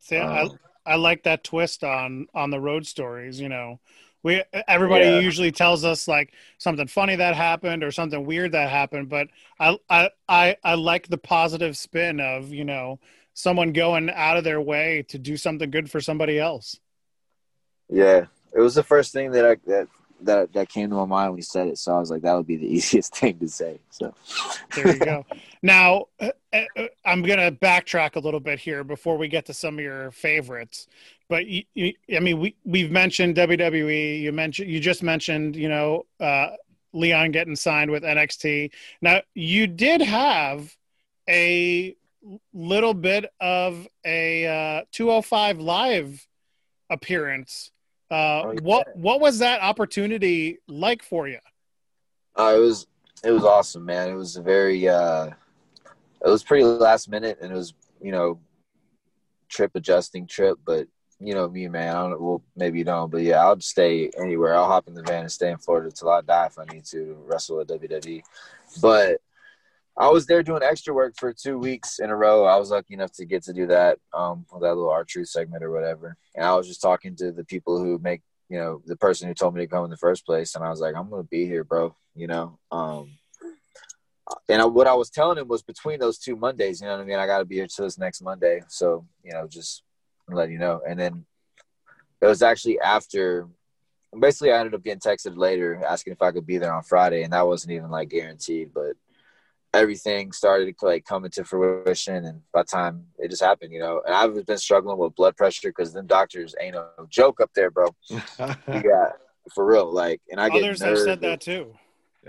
[0.00, 3.40] See, I, Um, I like that twist on on the road stories.
[3.40, 3.80] You know,
[4.22, 5.20] we everybody Yeah.
[5.20, 9.28] usually tells us like something funny that happened or something weird that happened, but
[9.60, 12.98] I I I, I like the positive spin of you know
[13.34, 16.80] someone going out of their way to do something good for somebody else.
[17.88, 19.88] Yeah, it was the first thing that I that
[20.22, 21.78] that that came to my mind when you said it.
[21.78, 23.78] So I was like, that would be the easiest thing to say.
[23.90, 24.12] So
[24.74, 25.24] There you go.
[25.62, 26.64] now, uh, uh,
[27.04, 30.10] I'm going to backtrack a little bit here before we get to some of your
[30.10, 30.88] favorites.
[31.28, 34.20] But you, you, I mean, we we've mentioned WWE.
[34.20, 36.50] You mentioned you just mentioned you know uh,
[36.92, 38.70] Leon getting signed with NXT.
[39.02, 40.74] Now you did have
[41.28, 41.94] a
[42.52, 46.26] little bit of a uh, 205 live
[46.90, 47.70] appearance.
[48.10, 48.60] Uh, Oh, yeah.
[48.62, 51.38] What what was that opportunity like for you?
[52.38, 52.86] uh, it was
[53.22, 54.08] it was awesome, man.
[54.08, 58.40] It was a very uh, it was pretty last minute, and it was you know
[59.50, 60.88] trip adjusting trip, but.
[61.20, 61.96] You know me, man.
[61.96, 62.20] I don't.
[62.20, 64.54] Well, maybe you don't, but yeah, I'll stay anywhere.
[64.54, 66.84] I'll hop in the van and stay in Florida till I die if I need
[66.86, 68.22] to wrestle at WWE.
[68.80, 69.20] But
[69.96, 72.44] I was there doing extra work for two weeks in a row.
[72.44, 75.72] I was lucky enough to get to do that, um, that little truth segment or
[75.72, 76.16] whatever.
[76.36, 79.34] And I was just talking to the people who make, you know, the person who
[79.34, 80.54] told me to come in the first place.
[80.54, 81.96] And I was like, I'm gonna be here, bro.
[82.14, 82.58] You know.
[82.70, 83.18] Um,
[84.48, 87.02] and I, what I was telling him was between those two Mondays, you know what
[87.02, 87.18] I mean.
[87.18, 89.82] I got to be here till this next Monday, so you know, just
[90.36, 90.80] let you know.
[90.86, 91.24] And then
[92.20, 93.48] it was actually after.
[94.18, 97.24] Basically, I ended up getting texted later asking if I could be there on Friday,
[97.24, 98.94] and that wasn't even like guaranteed, but
[99.74, 103.78] everything started to like coming to fruition and by the time it just happened you
[103.78, 107.50] know and i've been struggling with blood pressure because them doctors ain't no joke up
[107.54, 108.18] there bro you
[108.82, 109.12] got
[109.54, 111.74] for real like and i get Others have said that too.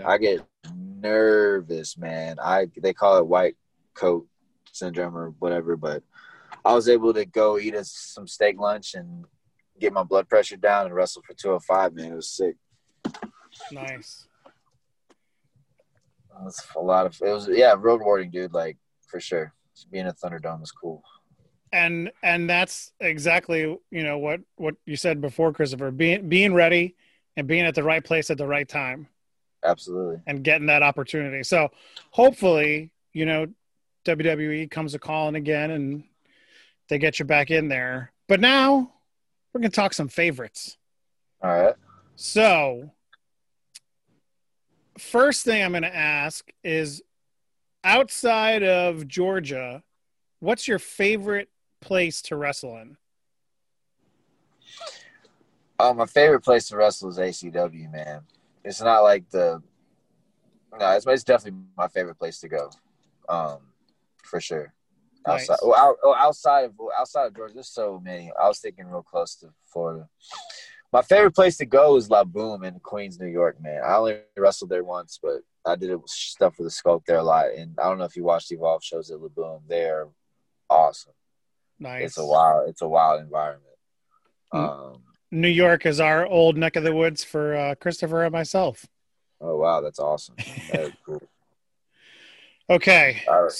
[0.06, 3.56] i get nervous man i they call it white
[3.94, 4.28] coat
[4.74, 6.04] syndrome or whatever but
[6.66, 9.26] i was able to go eat a, some steak lunch and
[9.80, 12.12] get my blood pressure down and wrestle for 205 man.
[12.12, 12.56] It was sick.
[13.72, 14.28] Nice.
[14.46, 19.54] it was a lot of it was yeah real rewarding dude like for sure.
[19.92, 21.02] Being a thunderdome was cool.
[21.72, 26.96] And and that's exactly you know what what you said before christopher being being ready
[27.38, 29.08] and being at the right place at the right time.
[29.64, 30.22] Absolutely.
[30.28, 31.44] And getting that opportunity.
[31.44, 31.70] So
[32.12, 33.48] hopefully you know
[34.06, 36.04] wwe comes a calling again and
[36.90, 38.92] they get you back in there but now
[39.54, 40.78] we're gonna talk some favorites
[41.42, 41.76] all right
[42.16, 42.92] so
[44.98, 47.02] first thing i'm gonna ask is
[47.84, 49.82] outside of georgia
[50.40, 51.50] what's your favorite
[51.82, 52.98] place to wrestle in
[55.82, 58.22] Oh, my favorite place to wrestle is ACW, man.
[58.66, 59.62] It's not like the
[60.78, 62.70] no, it's, it's definitely my favorite place to go,
[63.28, 63.60] um,
[64.24, 64.74] for sure.
[65.28, 65.50] Nice.
[65.50, 68.32] Outside, oh, out, oh, outside of outside of Georgia, there's so many.
[68.40, 70.08] I was thinking real close to Florida.
[70.92, 73.82] My favorite place to go is La Boom in Queens, New York, man.
[73.86, 77.48] I only wrestled there once, but I did stuff with the Skulk there a lot.
[77.56, 79.60] And I don't know if you watched Evolve shows at La Boom.
[79.68, 80.08] They're
[80.70, 81.14] awesome.
[81.80, 83.66] nice It's a wild, it's a wild environment.
[84.52, 88.88] Um, New York is our old neck of the woods for uh, Christopher and myself.
[89.42, 90.36] oh wow, that's awesome.
[90.72, 91.22] That's cool.
[92.72, 93.24] Okay.
[93.28, 93.52] Right.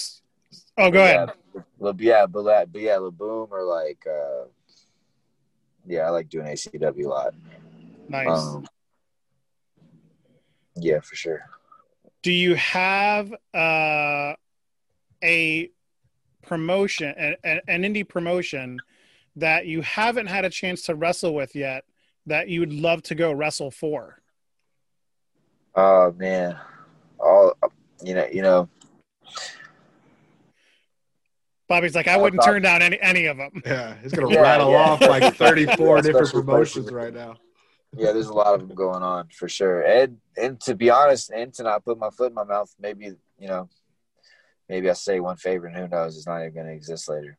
[0.78, 1.30] Oh, go ahead.
[1.54, 4.44] Yeah, Le, yeah, but, la- but yeah, or like, uh,
[5.86, 7.34] yeah, I like doing ACW a lot.
[8.08, 8.28] Nice.
[8.28, 8.66] Um,
[10.76, 11.40] yeah, for sure.
[12.22, 14.34] Do you have uh,
[15.22, 15.70] a
[16.42, 18.78] promotion, an an indie promotion
[19.36, 21.84] that you haven't had a chance to wrestle with yet
[22.26, 24.20] that you would love to go wrestle for?
[25.74, 26.56] Oh man,
[27.18, 27.54] all
[28.02, 28.68] you know, you know,
[31.70, 33.62] Bobby's like, I wouldn't turn down any any of them.
[33.64, 34.76] Yeah, he's gonna Yeah, rattle yeah.
[34.90, 36.92] off like 34 different promotions places.
[36.92, 37.36] right now.
[37.96, 39.82] yeah, there's a lot of them going on for sure.
[39.82, 43.04] And and to be honest, and to not put my foot in my mouth, maybe
[43.38, 43.68] you know,
[44.68, 47.38] maybe I say one favor and who knows, it's not even going to exist later.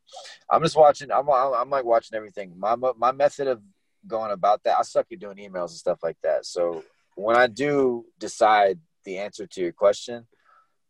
[0.49, 1.11] I'm just watching.
[1.11, 2.53] I'm I'm, I'm like watching everything.
[2.57, 3.61] My my method of
[4.07, 6.45] going about that, I suck at doing emails and stuff like that.
[6.45, 6.83] So
[7.15, 10.25] when I do decide the answer to your question,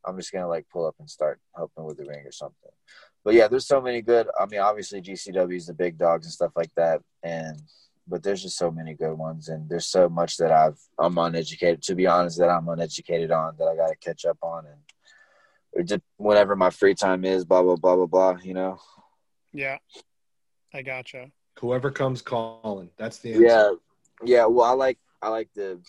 [0.05, 2.71] I'm just gonna like pull up and start helping with the ring or something.
[3.23, 4.27] But yeah, there's so many good.
[4.39, 7.61] I mean, obviously GCW is the big dogs and stuff like that, and
[8.07, 11.81] but there's just so many good ones, and there's so much that I've I'm uneducated.
[11.83, 14.79] To be honest, that I'm uneducated on that I got to catch up on, and
[15.73, 18.37] or just whenever my free time is, blah blah blah blah blah.
[18.41, 18.79] You know.
[19.53, 19.77] Yeah,
[20.73, 21.31] I gotcha.
[21.59, 23.45] Whoever comes calling, that's the answer.
[23.45, 23.71] Yeah,
[24.23, 24.45] yeah.
[24.45, 25.79] Well, I like I like the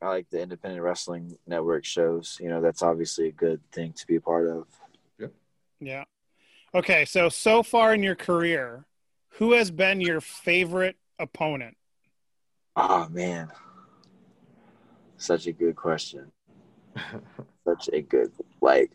[0.00, 2.38] I like the independent wrestling network shows.
[2.40, 4.66] You know, that's obviously a good thing to be a part of.
[5.80, 6.04] Yeah.
[6.74, 8.84] Okay, so so far in your career,
[9.30, 11.76] who has been your favorite opponent?
[12.76, 13.50] Oh man,
[15.16, 16.30] such a good question.
[17.64, 18.90] such a good like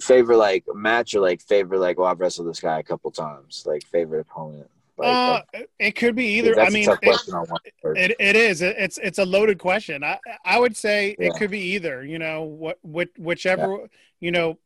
[0.00, 3.64] favorite like match or like favorite like well I've wrestled this guy a couple times
[3.66, 4.68] like favorite opponent.
[4.96, 5.40] Like, Uh,
[5.78, 6.60] it could be either.
[6.60, 8.00] I mean, it, question on one first.
[8.00, 8.62] it, it is.
[8.62, 10.04] It- It's it's a loaded question.
[10.04, 12.04] I I would say it could be either.
[12.04, 13.88] You know, what which, whichever
[14.20, 14.58] you know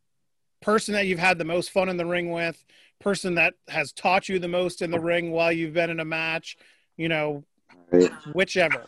[0.61, 2.65] person that you've had the most fun in the ring with,
[3.01, 6.05] person that has taught you the most in the ring while you've been in a
[6.05, 6.57] match.
[6.97, 7.45] You know,
[7.91, 8.11] Right.
[8.33, 8.87] whichever.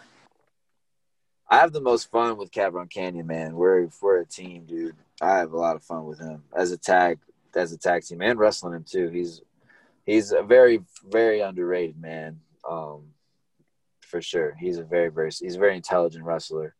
[1.48, 3.54] I have the most fun with Cabron Canyon, man.
[3.54, 4.96] We're we're a team, dude.
[5.20, 7.18] I have a lot of fun with him as a tag
[7.54, 9.08] as a tag team and wrestling him too.
[9.08, 9.42] He's
[10.06, 13.02] he's a very very underrated man, um,
[14.00, 14.56] for sure.
[14.60, 16.74] He's a very very he's a very intelligent wrestler,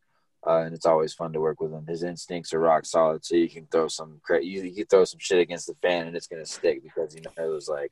[0.45, 1.85] uh, and it's always fun to work with him.
[1.87, 5.39] His instincts are rock solid, so you can throw some you, you throw some shit
[5.39, 7.91] against the fan and it's gonna stick because he knows like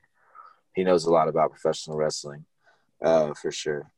[0.74, 2.44] he knows a lot about professional wrestling,
[3.02, 3.90] uh, for sure.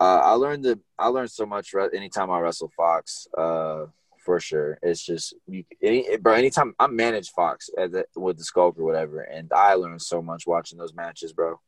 [0.00, 3.26] Uh, I learned that I learned so much re- anytime I wrestle Fox.
[3.36, 3.86] Uh,
[4.24, 6.34] for sure, it's just you, any, bro.
[6.34, 10.46] Anytime I manage Fox the, with the Skulk or whatever, and I learned so much
[10.46, 11.60] watching those matches, bro.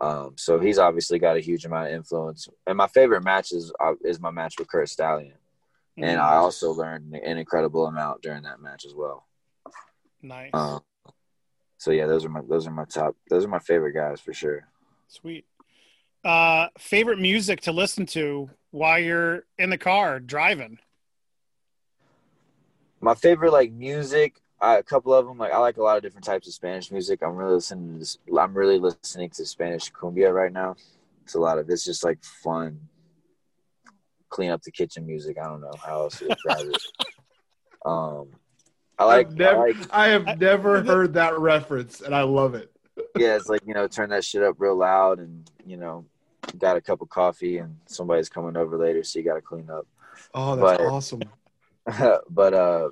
[0.00, 2.48] Um, so he's obviously got a huge amount of influence.
[2.66, 5.38] And my favorite match is, uh, is my match with Curt Stallion,
[5.96, 9.26] and I also learned an incredible amount during that match as well.
[10.22, 10.82] nice, Um,
[11.78, 13.16] so yeah, those are my those are my top.
[13.30, 14.68] Those are my favorite guys for sure.
[15.08, 15.46] sweet.
[16.24, 20.78] Uh, favorite music to listen to while you're in the car driving.
[23.00, 26.02] my favorite like music I, a couple of them like i like a lot of
[26.02, 27.22] different types of spanish music.
[27.22, 30.76] I'm really listening to this, i'm really listening to spanish cumbia right now.
[31.24, 32.80] It's a lot of it's just like fun.
[34.28, 35.36] Clean up the kitchen music.
[35.38, 36.82] I don't know how else to describe it.
[37.84, 38.26] Um
[38.98, 42.54] i like, I've never, I like I have never heard that reference, and I love
[42.56, 42.70] it.
[43.16, 46.04] yeah it's like you know turn that shit up real loud and you know
[46.58, 49.68] got a cup of coffee and somebody's coming over later so you got to clean
[49.70, 49.86] up.
[50.34, 51.22] Oh, that's But- awesome.
[52.30, 52.88] but uh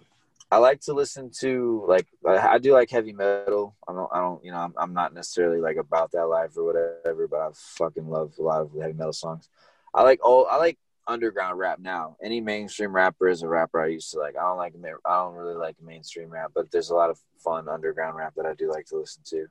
[0.50, 3.76] I like to listen to like I do like heavy metal.
[3.88, 6.64] I don't I don't you know I'm, I'm not necessarily like about that life or
[6.64, 9.48] whatever, but I fucking love a lot of heavy metal songs.
[9.92, 12.16] I like all I like underground rap now.
[12.22, 14.36] Any mainstream rapper is a rapper I used to like.
[14.36, 17.68] I don't like I don't really like mainstream rap, but there's a lot of fun
[17.68, 19.46] underground rap that I do like to listen to.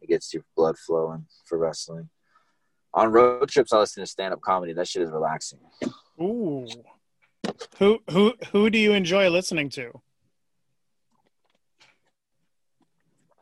[0.00, 2.08] It gets your blood flowing for wrestling.
[2.94, 4.72] On road trips, I listen to stand up comedy.
[4.72, 5.60] That shit is relaxing.
[6.20, 6.66] Ooh,
[7.78, 10.02] who who who do you enjoy listening to?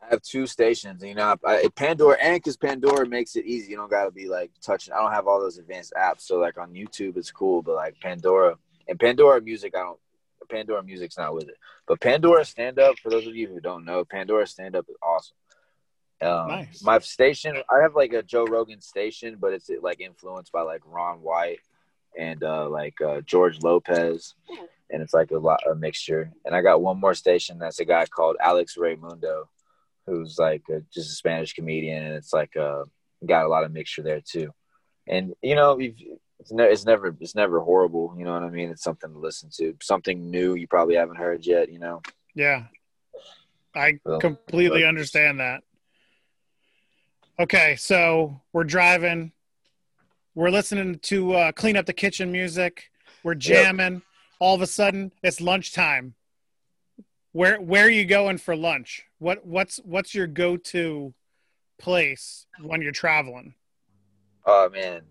[0.11, 1.03] have two stations.
[1.03, 3.71] You know, I, Pandora and because Pandora makes it easy.
[3.71, 4.93] You don't got to be like touching.
[4.93, 6.21] I don't have all those advanced apps.
[6.21, 9.99] So like on YouTube, it's cool, but like Pandora and Pandora Music, I don't.
[10.49, 11.55] Pandora Music's not with it,
[11.87, 12.99] but Pandora Stand Up.
[12.99, 15.37] For those of you who don't know, Pandora Stand Up is awesome.
[16.21, 16.83] Um, Nice.
[16.83, 20.81] My station, I have like a Joe Rogan station, but it's like influenced by like
[20.85, 21.59] Ron White
[22.17, 24.35] and uh, like uh, George Lopez,
[24.89, 26.31] and it's like a lot a mixture.
[26.43, 29.45] And I got one more station that's a guy called Alex Reymundo,
[30.11, 32.83] who's like a, just a Spanish comedian, and it's like uh,
[33.25, 34.51] got a lot of mixture there too.
[35.07, 38.13] And you know, it's, ne- it's never it's never horrible.
[38.17, 38.69] You know what I mean?
[38.69, 41.71] It's something to listen to, something new you probably haven't heard yet.
[41.71, 42.01] You know.
[42.35, 42.63] Yeah,
[43.75, 45.63] I Well, completely but- understand that.
[47.39, 49.31] Okay, so we're driving.
[50.35, 52.91] We're listening to uh, clean up the kitchen music.
[53.23, 54.01] We're jamming.
[54.39, 56.13] All of a sudden, it's lunchtime.
[57.33, 59.05] Where where are you going for lunch?
[59.19, 61.13] What what's what's your go to
[61.79, 63.55] place when you're traveling?
[64.45, 65.01] Oh man,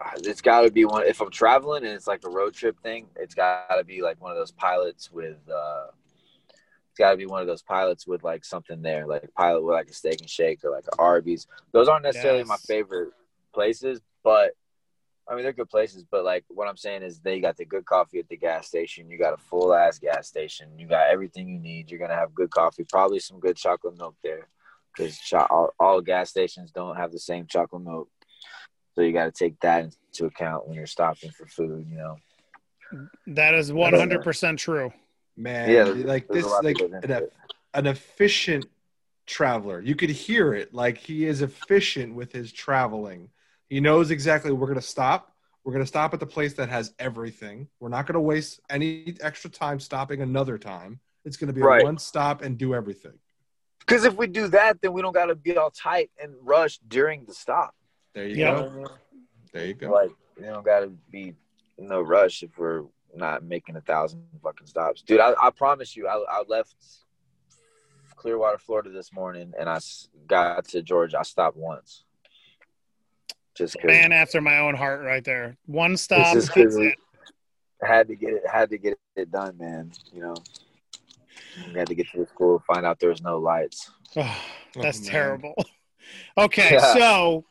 [0.00, 1.06] Uh, it's got to be one.
[1.06, 4.20] If I'm traveling and it's like a road trip thing, it's got to be like
[4.20, 5.38] one of those pilots with.
[5.50, 5.88] uh
[6.90, 9.62] It's got to be one of those pilots with like something there, like a pilot
[9.64, 11.46] with like a steak and shake or like a Arby's.
[11.72, 13.10] Those aren't necessarily my favorite
[13.52, 14.52] places, but
[15.28, 16.04] I mean they're good places.
[16.10, 19.08] But like what I'm saying is they got the good coffee at the gas station.
[19.10, 20.78] You got a full ass gas station.
[20.78, 21.90] You got everything you need.
[21.90, 24.48] You're gonna have good coffee, probably some good chocolate milk there,
[24.94, 28.08] because all, all gas stations don't have the same chocolate milk.
[28.94, 31.86] So you got to take that into account when you're stopping for food.
[31.90, 32.16] You know.
[33.26, 34.92] That is 100% true.
[35.36, 37.32] Man, Yeah, like there's this, a lot that like an, it.
[37.74, 38.66] an efficient
[39.26, 39.80] traveler.
[39.80, 40.72] You could hear it.
[40.72, 43.30] Like he is efficient with his traveling.
[43.68, 45.32] He knows exactly we're going to stop.
[45.64, 47.68] We're going to stop at the place that has everything.
[47.80, 51.00] We're not going to waste any extra time stopping another time.
[51.24, 51.80] It's going to be Right.
[51.80, 53.18] a one stop and do everything.
[53.80, 56.78] Because if we do that, then we don't got to be all tight and rush
[56.86, 57.74] during the stop.
[58.14, 58.56] There you Yep.
[58.56, 58.86] go.
[59.52, 59.90] There you go.
[59.90, 61.34] Like you don't got to be
[61.78, 62.84] no rush if we're
[63.14, 65.20] not making a thousand fucking stops, dude.
[65.20, 66.74] I, I promise you, I, I left
[68.16, 69.78] Clearwater, Florida this morning, and I
[70.26, 71.18] got to Georgia.
[71.20, 72.04] I stopped once.
[73.54, 75.56] Just because Man after my own heart, right there.
[75.66, 76.34] One stop.
[76.34, 76.94] just That's 'cause it.
[77.82, 79.92] Had to get it had to get it done, man.
[80.12, 80.34] You know,
[81.72, 83.90] we had to get to the school, find out there's no lights.
[84.16, 84.42] Oh,
[84.80, 85.54] that's Oh, terrible.
[86.36, 86.92] Okay, Yeah.
[86.94, 87.44] so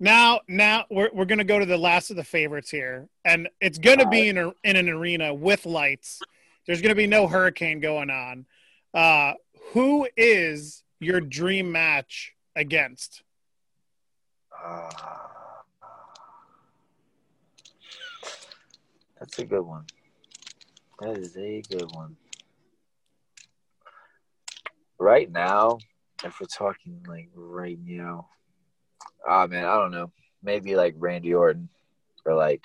[0.00, 3.78] now now we're we're gonna go to the last of the favorites here, and it's
[3.78, 6.20] gonna be in a, in an arena with lights.
[6.66, 8.46] There's gonna be no hurricane going on.
[8.92, 9.34] Uh,
[9.72, 13.22] who is your dream match against?
[14.52, 15.49] Ah.
[19.20, 19.84] That's a good one.
[20.98, 22.16] That is a good one.
[24.98, 25.78] Right now,
[26.24, 28.28] if we're talking like right now,
[29.28, 30.10] ah man, I don't know.
[30.42, 31.68] Maybe like Randy Orton
[32.24, 32.64] or like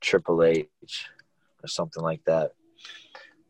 [0.00, 0.68] Triple H
[1.62, 2.52] or something like that.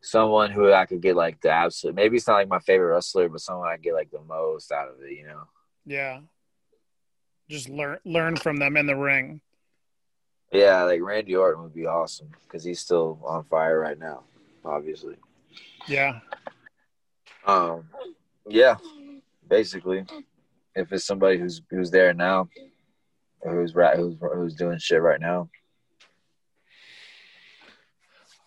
[0.01, 1.95] Someone who I could get like the absolute.
[1.95, 4.89] Maybe it's not like my favorite wrestler, but someone I get like the most out
[4.89, 5.11] of it.
[5.11, 5.43] You know.
[5.85, 6.21] Yeah,
[7.49, 9.41] just learn learn from them in the ring.
[10.51, 14.23] Yeah, like Randy Orton would be awesome because he's still on fire right now,
[14.65, 15.15] obviously.
[15.87, 16.19] Yeah,
[17.45, 17.87] Um,
[18.47, 18.75] yeah,
[19.47, 20.05] basically,
[20.75, 22.49] if it's somebody who's who's there now,
[23.41, 25.49] or who's right, who's who's doing shit right now.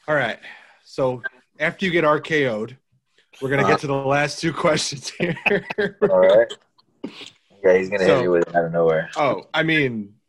[0.09, 0.39] All right.
[0.85, 1.23] So
[1.61, 2.77] after you get RKO'd,
[3.41, 5.37] we're gonna get to the last two questions here.
[6.03, 6.53] All right.
[7.65, 9.11] Yeah, he's gonna So- hit you with it out of nowhere.
[9.17, 10.22] oh, I mean, uh,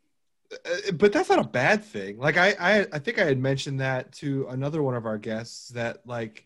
[0.66, 2.18] Uh, but that's not a bad thing.
[2.18, 5.70] Like I, I, I think I had mentioned that to another one of our guests
[5.70, 6.46] that like,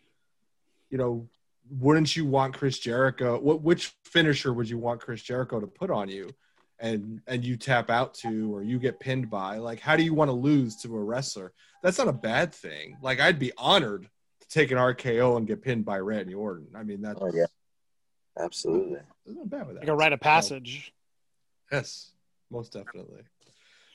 [0.89, 1.27] you know,
[1.69, 3.39] wouldn't you want Chris Jericho?
[3.39, 6.29] What which finisher would you want Chris Jericho to put on you?
[6.79, 10.13] And and you tap out to or you get pinned by like how do you
[10.13, 11.51] want to lose to a wrestler
[11.81, 14.07] that's not a bad thing like i'd be honored
[14.41, 17.47] to take an rko and get pinned by randy orton i mean that's Oh, yeah.
[18.39, 18.99] Absolutely.
[19.25, 20.93] there's not bad with that like a rite of passage.
[21.71, 22.11] Yes,
[22.51, 23.23] most definitely.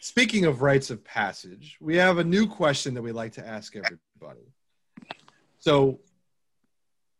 [0.04, 3.76] Speaking of rites of passage, we have a new question that we like to ask
[3.76, 4.52] everybody.
[5.60, 6.00] So,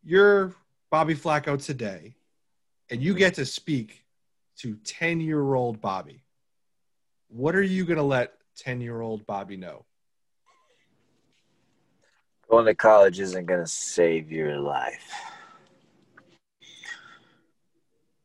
[0.03, 0.53] you're
[0.91, 2.17] Bobby Flaco today,
[2.91, 4.05] and you get to speak
[4.57, 6.25] to 10 year old Bobby.
[7.29, 9.85] What are you going to let 10 year old Bobby know?
[12.51, 15.09] Going to college isn't gonna save your life.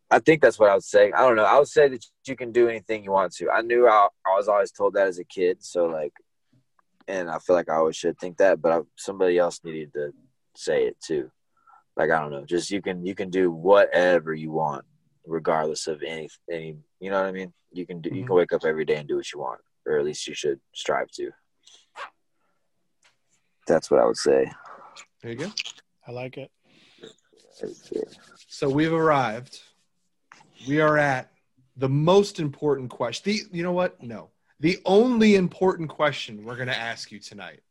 [0.10, 1.12] I think that's what I would say.
[1.12, 1.44] I don't know.
[1.44, 3.50] I would say that you can do anything you want to.
[3.50, 5.64] I knew I, I was always told that as a kid.
[5.64, 6.14] So like,
[7.08, 10.14] and I feel like I always should think that, but I, somebody else needed to
[10.56, 11.32] say it too.
[11.96, 14.86] Like I don't know, just you can you can do whatever you want,
[15.26, 16.78] regardless of any any.
[17.00, 17.54] You know what I mean?
[17.72, 18.10] You can do.
[18.10, 18.34] You can mm-hmm.
[18.36, 21.10] wake up every day and do what you want, or at least you should strive
[21.12, 21.32] to.
[23.66, 24.52] That's what I would say.
[25.22, 25.52] There you go.
[26.08, 26.52] I like it.
[28.48, 29.60] So we've arrived.
[30.68, 31.32] We are at
[31.78, 33.24] the most important question.
[33.32, 34.02] The you know what?
[34.02, 34.30] No.
[34.60, 37.62] The only important question we're going to ask you tonight.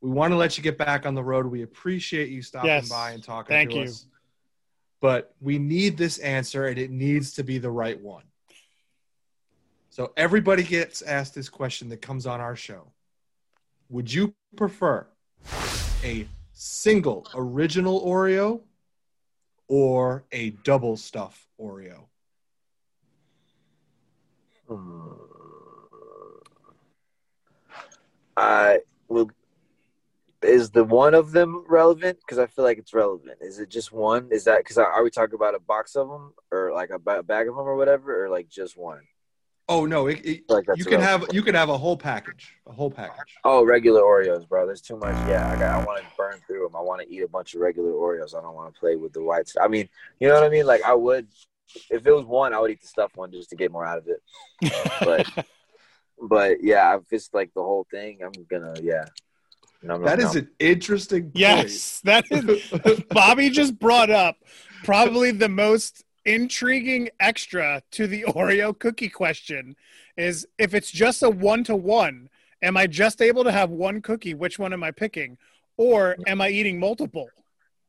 [0.00, 1.46] We want to let you get back on the road.
[1.46, 2.88] We appreciate you stopping Yes.
[2.88, 3.82] by and talking Thank to you.
[3.84, 4.06] us.
[5.00, 8.24] But we need this answer and it needs to be the right one.
[9.90, 12.92] So everybody gets asked this question that comes on our show.
[13.90, 15.06] Would you prefer
[16.02, 18.62] a single original Oreo
[19.68, 22.04] or a double stuff Oreo?
[24.68, 25.12] Hmm.
[28.36, 29.30] I will.
[30.42, 32.18] Is the one of them relevant?
[32.20, 33.38] Because I feel like it's relevant.
[33.40, 34.28] Is it just one?
[34.30, 37.22] Is that because are we talking about a box of them or like a ba-
[37.22, 39.00] bag of them or whatever, or like just one?
[39.66, 42.72] Oh no, it, it- Like you can have you can have a whole package, a
[42.72, 43.34] whole package.
[43.44, 44.66] Oh, regular Oreos, bro.
[44.66, 45.14] There's too much.
[45.28, 45.80] Yeah, I got.
[45.80, 46.76] I want to burn through them.
[46.76, 48.36] I want to eat a bunch of regular Oreos.
[48.36, 49.56] I don't want to play with the whites.
[49.58, 49.88] I mean,
[50.20, 50.66] you know what I mean?
[50.66, 51.26] Like I would,
[51.90, 53.98] if it was one, I would eat the stuffed one just to get more out
[53.98, 54.22] of it.
[55.00, 55.46] But,
[56.22, 59.04] but yeah, if it's like the whole thing, I'm gonna yeah.
[59.82, 60.36] Nom, nom, That is nom.
[60.38, 61.22] an interesting.
[61.24, 61.36] Point.
[61.36, 63.02] yes, that is.
[63.10, 64.36] Bobby just brought up
[64.82, 69.76] probably the most intriguing extra to the Oreo cookie question
[70.16, 72.28] is if it's just a one to one,
[72.62, 74.34] am I just able to have one cookie?
[74.34, 75.36] Which one am I picking?
[75.76, 77.28] Or am I eating multiple?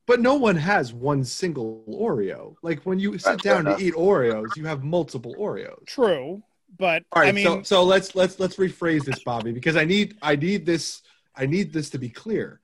[0.07, 2.55] But no one has one single Oreo.
[2.61, 5.85] Like when you sit Right, fair down to eat Oreos, you have multiple Oreos.
[5.85, 6.43] True,
[6.77, 9.85] but All right, I mean, so so let's let's let's rephrase this, Bobby, because I
[9.85, 11.01] need I need this
[11.35, 12.61] I need this to be clear.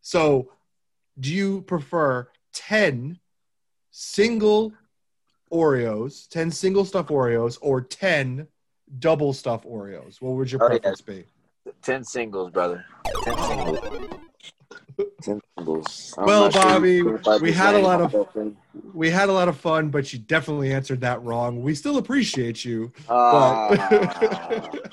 [0.00, 0.50] So,
[1.18, 3.18] do you prefer ten
[3.90, 4.72] single
[5.52, 8.46] Oreos, ten single stuff Oreos, or ten
[8.98, 10.20] double stuff Oreos?
[10.20, 10.78] What would your Oh, yeah.
[10.78, 11.24] preference be?
[11.82, 12.84] ten singles, brother.
[13.22, 14.13] Ten singles.
[14.96, 17.02] Well, not sure Bobby,
[17.40, 18.14] we had a lot of-.
[18.92, 21.62] We had a lot of fun, but you definitely answered that wrong.
[21.62, 22.92] We still appreciate you.
[23.08, 23.76] But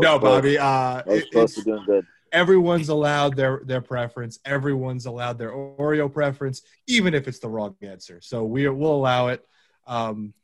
[0.00, 0.18] no.
[0.18, 0.58] Bobby.
[0.58, 2.06] Uh, it- close it's- to doing good.
[2.32, 4.38] everyone's allowed their their preference.
[4.44, 8.20] Everyone's allowed their Oreo preference, even if it's the wrong answer.
[8.20, 9.46] So we will allow it.
[9.86, 10.34] Um,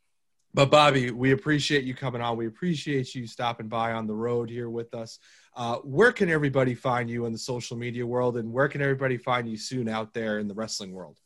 [0.55, 2.37] but Bobby, we appreciate you coming on.
[2.37, 5.19] We appreciate you stopping by on the road here with us.
[5.57, 9.17] Uh, where can everybody find you in the social media world, and where can everybody
[9.17, 11.19] find you soon out there in the wrestling world?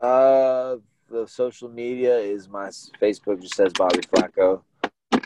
[0.00, 0.76] Uh,
[1.10, 2.68] the social media is my
[3.00, 4.62] Facebook just says Bobby Flaco.
[5.12, 5.18] Uh,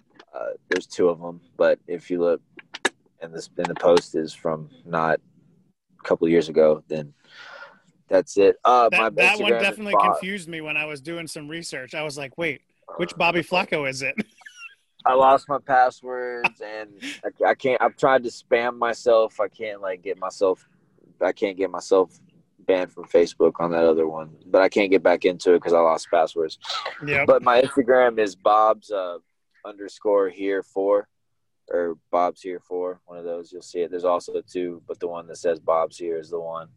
[0.68, 2.40] there's two of them, but if you look,
[3.20, 5.20] and this and the post is from not
[6.00, 7.12] a couple years ago, then
[8.08, 8.56] that's it.
[8.64, 11.94] Uh, my That, that one definitely confused me when I was doing some research.
[11.94, 12.62] I was like, wait,
[12.96, 14.14] which Bobby Flaco is it?
[15.04, 16.90] I lost my passwords and
[17.24, 17.80] I, I can't.
[17.82, 19.40] I've tried to spam myself.
[19.40, 20.66] I can't like get myself.
[21.20, 22.18] I can't get myself
[22.66, 25.72] banned from Facebook on that other one, but I can't get back into it because
[25.72, 26.58] I lost passwords.
[27.04, 27.26] Yep.
[27.26, 29.18] But my Instagram is Bob's uh,
[29.64, 31.08] underscore here for,
[31.68, 33.90] or Bob's here for One of those you'll see it.
[33.90, 36.68] There's also two, but the one that says Bob's here is the one.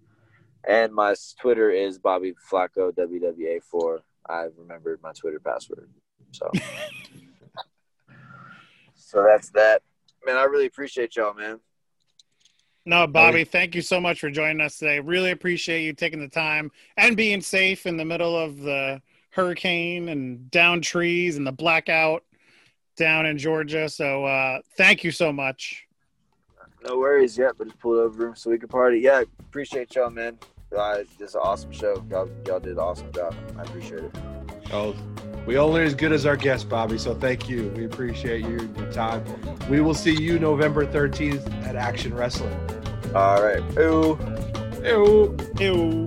[0.68, 4.02] And my Twitter is Bobby Flaco WWA four.
[4.28, 5.90] I've remembered my Twitter password,
[6.32, 6.52] so
[8.96, 9.82] so that's that.
[10.26, 11.60] Man, I really appreciate y'all, man.
[12.88, 15.00] No, Bobby, thank you so much for joining us today.
[15.00, 19.02] Really appreciate you taking the time and being safe in the middle of the
[19.32, 22.24] hurricane and down trees and the blackout
[22.96, 23.90] down in Georgia.
[23.90, 25.88] So uh, thank you so much.
[26.84, 29.00] No worries yet, but just pulled over so we can party.
[29.00, 30.38] Yeah, appreciate y'all, man.
[30.76, 32.06] Uh, this is an awesome show.
[32.12, 33.36] Y'all, y'all did an awesome job.
[33.58, 34.16] I appreciate it.
[34.72, 34.96] Oh,
[35.46, 36.98] we only as good as our guest, Bobby.
[36.98, 37.72] So thank you.
[37.76, 39.24] We appreciate your, your time.
[39.70, 42.58] We will see you November 13th at Action Wrestling.
[43.14, 43.62] All right.
[43.78, 44.18] Ooh.
[44.84, 45.38] Ew.
[45.60, 46.06] Ew.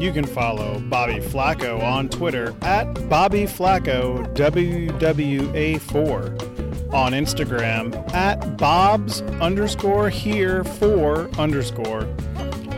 [0.00, 9.22] You can follow Bobby Flaco on Twitter at Bobby Flaco WWA4, on Instagram at Bob's
[9.40, 12.06] underscore here for underscore.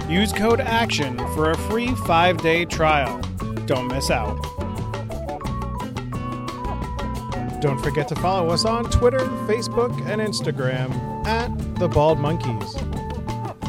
[0.08, 3.20] Use code ACTION for a free five day trial.
[3.68, 4.40] Don't miss out.
[7.60, 10.90] Don't forget to follow us on Twitter, Facebook, and Instagram
[11.26, 12.76] at The Bald Monkeys.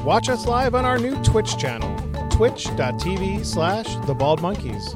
[0.05, 1.93] Watch us live on our new Twitch channel,
[2.29, 4.95] twitch.tv slash The Monkeys.